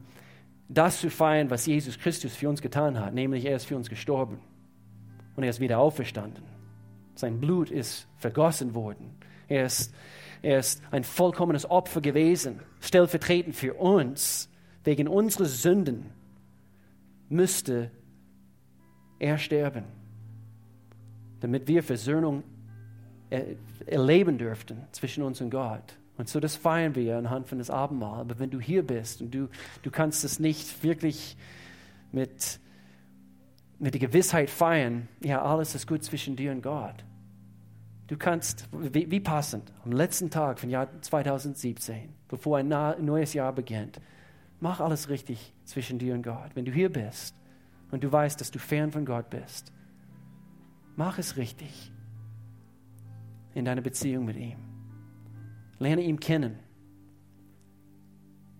das 0.68 1.00
zu 1.00 1.10
feiern, 1.10 1.50
was 1.50 1.66
Jesus 1.66 1.98
Christus 1.98 2.34
für 2.34 2.48
uns 2.48 2.62
getan 2.62 2.98
hat, 2.98 3.14
nämlich 3.14 3.44
er 3.44 3.56
ist 3.56 3.66
für 3.66 3.76
uns 3.76 3.90
gestorben 3.90 4.38
und 5.36 5.42
er 5.42 5.50
ist 5.50 5.60
wieder 5.60 5.78
auferstanden. 5.78 6.44
Sein 7.14 7.40
Blut 7.40 7.70
ist 7.70 8.06
vergossen 8.16 8.74
worden. 8.74 9.10
Er 9.48 9.66
ist, 9.66 9.94
er 10.42 10.58
ist 10.58 10.82
ein 10.90 11.04
vollkommenes 11.04 11.68
Opfer 11.70 12.00
gewesen, 12.00 12.60
stellvertretend 12.80 13.54
für 13.54 13.74
uns. 13.74 14.48
Wegen 14.84 15.08
unserer 15.08 15.46
Sünden 15.46 16.10
müsste 17.28 17.90
er 19.18 19.38
sterben, 19.38 19.84
damit 21.40 21.68
wir 21.68 21.82
Versöhnung 21.82 22.42
erleben 23.86 24.38
dürften 24.38 24.84
zwischen 24.92 25.22
uns 25.22 25.40
und 25.40 25.50
Gott. 25.50 25.96
Und 26.16 26.28
so 26.28 26.38
das 26.38 26.54
feiern 26.54 26.94
wir 26.94 27.16
anhand 27.16 27.48
von 27.48 27.58
das 27.58 27.70
Abendmahl. 27.70 28.20
Aber 28.20 28.38
wenn 28.38 28.50
du 28.50 28.60
hier 28.60 28.86
bist 28.86 29.20
und 29.20 29.34
du, 29.34 29.48
du 29.82 29.90
kannst 29.90 30.24
es 30.24 30.38
nicht 30.38 30.84
wirklich 30.84 31.36
mit, 32.12 32.60
mit 33.84 33.92
der 33.92 34.00
Gewissheit 34.00 34.48
feiern, 34.48 35.08
ja, 35.20 35.42
alles 35.42 35.74
ist 35.74 35.86
gut 35.86 36.02
zwischen 36.02 36.36
dir 36.36 36.52
und 36.52 36.62
Gott. 36.62 37.04
Du 38.06 38.16
kannst, 38.16 38.66
wie, 38.72 39.10
wie 39.10 39.20
passend, 39.20 39.74
am 39.84 39.92
letzten 39.92 40.30
Tag 40.30 40.58
von 40.58 40.70
Jahr 40.70 40.88
2017, 41.02 42.08
bevor 42.26 42.56
ein 42.56 42.68
neues 42.68 43.34
Jahr 43.34 43.52
beginnt, 43.52 44.00
mach 44.58 44.80
alles 44.80 45.10
richtig 45.10 45.52
zwischen 45.66 45.98
dir 45.98 46.14
und 46.14 46.22
Gott. 46.22 46.52
Wenn 46.54 46.64
du 46.64 46.72
hier 46.72 46.90
bist 46.90 47.36
und 47.90 48.02
du 48.02 48.10
weißt, 48.10 48.40
dass 48.40 48.50
du 48.50 48.58
fern 48.58 48.90
von 48.90 49.04
Gott 49.04 49.28
bist, 49.28 49.70
mach 50.96 51.18
es 51.18 51.36
richtig 51.36 51.92
in 53.52 53.66
deiner 53.66 53.82
Beziehung 53.82 54.24
mit 54.24 54.38
ihm. 54.38 54.56
Lerne 55.78 56.00
ihn 56.00 56.18
kennen. 56.18 56.58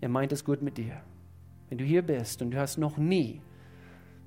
Er 0.02 0.10
meint 0.10 0.32
es 0.32 0.44
gut 0.44 0.60
mit 0.60 0.76
dir. 0.76 1.00
wenn 1.70 1.78
du 1.78 1.84
hier 1.84 2.02
bist 2.02 2.42
und 2.42 2.50
du 2.50 2.58
hast 2.58 2.76
noch 2.76 2.98
nie 2.98 3.40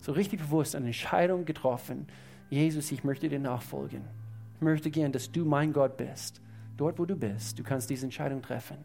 so 0.01 0.11
richtig 0.11 0.39
bewusst 0.39 0.75
eine 0.75 0.87
Entscheidung 0.87 1.45
getroffen, 1.45 2.07
Jesus, 2.49 2.91
ich 2.91 3.03
möchte 3.03 3.27
dir 3.27 3.39
nachfolgen. 3.39 4.01
Ich 4.55 4.61
möchte 4.61 4.89
gern, 4.89 5.11
dass 5.11 5.31
du 5.31 5.43
mein 5.43 5.73
Gott 5.73 5.97
bist. 5.97 6.41
Dort, 6.77 6.97
wo 6.97 7.05
du 7.05 7.15
bist, 7.15 7.59
du 7.59 7.63
kannst 7.63 7.89
diese 7.89 8.05
Entscheidung 8.05 8.41
treffen. 8.41 8.77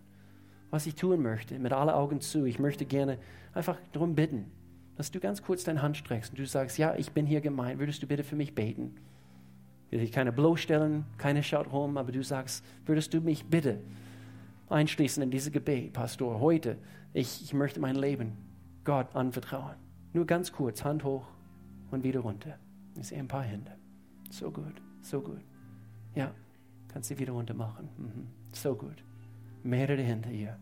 Was 0.71 0.87
ich 0.87 0.95
tun 0.95 1.23
möchte, 1.23 1.59
mit 1.59 1.73
allen 1.73 1.91
Augen 1.91 2.21
zu, 2.21 2.45
ich 2.45 2.59
möchte 2.59 2.85
gerne 2.87 3.19
einfach 3.55 3.77
darum 3.93 4.15
bitten, 4.15 4.51
dass 4.97 5.11
du 5.11 5.21
ganz 5.21 5.43
kurz 5.43 5.65
deine 5.65 5.83
Hand 5.83 5.97
streckst 5.97 6.33
und 6.33 6.39
du 6.39 6.47
sagst, 6.47 6.79
ja, 6.79 6.95
ich 6.97 7.13
bin 7.13 7.27
hier 7.27 7.41
gemeint, 7.41 7.79
würdest 7.79 8.03
du 8.03 8.07
bitte 8.07 8.25
für 8.25 8.37
mich 8.37 8.55
beten? 8.55 8.95
Will 9.91 10.01
ich 10.01 10.13
keine 10.13 10.33
bloßstellen, 10.33 11.05
keine 11.19 11.43
schaut 11.43 11.71
rum, 11.71 11.99
aber 11.99 12.13
du 12.13 12.25
sagst, 12.25 12.65
würdest 12.87 13.13
du 13.13 13.21
mich 13.21 13.45
bitte 13.45 13.79
einschließen 14.71 15.23
in 15.23 15.31
dieses 15.31 15.53
Gebet, 15.53 15.93
Pastor, 15.93 16.41
heute, 16.41 16.79
ich, 17.13 17.43
ich 17.43 17.53
möchte 17.53 17.79
mein 17.79 17.97
Leben 17.97 18.33
Gott 18.85 19.15
anvertrauen. 19.15 19.82
Nur 20.13 20.27
ganz 20.27 20.53
kurz, 20.53 20.85
Hand 20.85 21.05
hoch 21.05 21.27
und 21.91 22.05
wieder 22.05 22.21
runter. 22.21 22.59
Ich 22.99 23.09
sehe 23.09 23.19
ein 23.19 23.29
paar 23.29 23.43
Hände. 23.43 23.73
So 24.31 24.51
gut, 24.51 24.81
so 25.01 25.21
gut. 25.21 25.41
Ja, 26.15 26.33
kannst 26.89 27.11
du 27.11 27.19
wieder 27.19 27.33
runter 27.33 27.55
machen. 27.55 27.89
Mhm. 27.97 28.29
So 28.53 28.75
gut. 28.75 29.03
Mehrere 29.63 30.03
Hände 30.03 30.29
hier. 30.29 30.59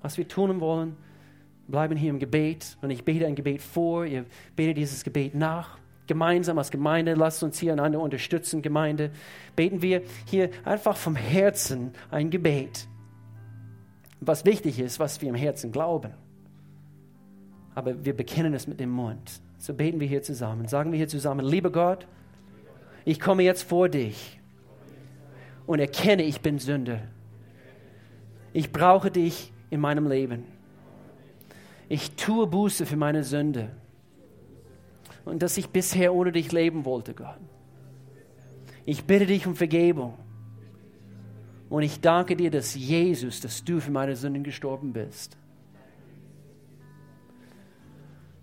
Was 0.00 0.18
wir 0.18 0.28
tun 0.28 0.60
wollen, 0.60 0.96
bleiben 1.66 1.96
hier 1.96 2.10
im 2.10 2.18
Gebet 2.18 2.76
und 2.82 2.90
ich 2.90 3.04
bete 3.04 3.26
ein 3.26 3.34
Gebet 3.34 3.62
vor, 3.62 4.04
ihr 4.04 4.26
betet 4.54 4.76
dieses 4.76 5.02
Gebet 5.02 5.34
nach. 5.34 5.78
Gemeinsam 6.06 6.58
als 6.58 6.70
Gemeinde, 6.70 7.14
lasst 7.14 7.42
uns 7.42 7.58
hier 7.58 7.72
einander 7.72 7.98
unterstützen, 8.00 8.60
Gemeinde. 8.60 9.10
Beten 9.56 9.80
wir 9.80 10.02
hier 10.26 10.50
einfach 10.64 10.96
vom 10.96 11.16
Herzen 11.16 11.92
ein 12.10 12.28
Gebet. 12.28 12.86
Was 14.20 14.44
wichtig 14.44 14.78
ist, 14.78 15.00
was 15.00 15.22
wir 15.22 15.30
im 15.30 15.34
Herzen 15.34 15.72
glauben. 15.72 16.12
Aber 17.74 18.04
wir 18.04 18.16
bekennen 18.16 18.54
es 18.54 18.66
mit 18.66 18.80
dem 18.80 18.90
Mund. 18.90 19.40
So 19.58 19.74
beten 19.74 20.00
wir 20.00 20.06
hier 20.06 20.22
zusammen. 20.22 20.68
Sagen 20.68 20.92
wir 20.92 20.98
hier 20.98 21.08
zusammen, 21.08 21.44
lieber 21.44 21.70
Gott, 21.70 22.06
ich 23.04 23.20
komme 23.20 23.42
jetzt 23.42 23.62
vor 23.62 23.88
dich 23.88 24.38
und 25.66 25.78
erkenne, 25.78 26.22
ich 26.22 26.40
bin 26.40 26.58
Sünder. 26.58 27.00
Ich 28.52 28.70
brauche 28.72 29.10
dich 29.10 29.52
in 29.70 29.80
meinem 29.80 30.06
Leben. 30.08 30.44
Ich 31.88 32.12
tue 32.12 32.46
Buße 32.46 32.86
für 32.86 32.96
meine 32.96 33.24
Sünde. 33.24 33.70
Und 35.24 35.42
dass 35.42 35.56
ich 35.56 35.68
bisher 35.68 36.14
ohne 36.14 36.32
dich 36.32 36.52
leben 36.52 36.84
wollte, 36.84 37.14
Gott. 37.14 37.38
Ich 38.86 39.04
bitte 39.04 39.26
dich 39.26 39.46
um 39.46 39.56
Vergebung. 39.56 40.14
Und 41.70 41.82
ich 41.82 42.00
danke 42.00 42.36
dir, 42.36 42.50
dass 42.50 42.74
Jesus, 42.74 43.40
dass 43.40 43.64
du 43.64 43.80
für 43.80 43.90
meine 43.90 44.16
Sünden 44.16 44.44
gestorben 44.44 44.92
bist. 44.92 45.36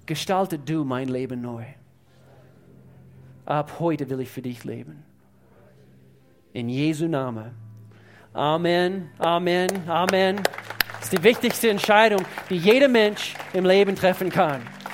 Gestalte 0.05 0.57
du 0.57 0.83
mein 0.83 1.07
Leben 1.07 1.41
neu. 1.41 1.63
Ab 3.45 3.79
heute 3.79 4.09
will 4.09 4.21
ich 4.21 4.29
für 4.29 4.41
dich 4.41 4.63
leben. 4.63 5.03
In 6.53 6.69
Jesu 6.69 7.07
Namen. 7.07 7.51
Amen, 8.33 9.09
Amen, 9.19 9.89
Amen. 9.89 10.37
Das 10.93 11.03
ist 11.03 11.13
die 11.13 11.23
wichtigste 11.23 11.69
Entscheidung, 11.69 12.23
die 12.49 12.57
jeder 12.57 12.87
Mensch 12.87 13.33
im 13.53 13.65
Leben 13.65 13.95
treffen 13.95 14.29
kann. 14.29 14.61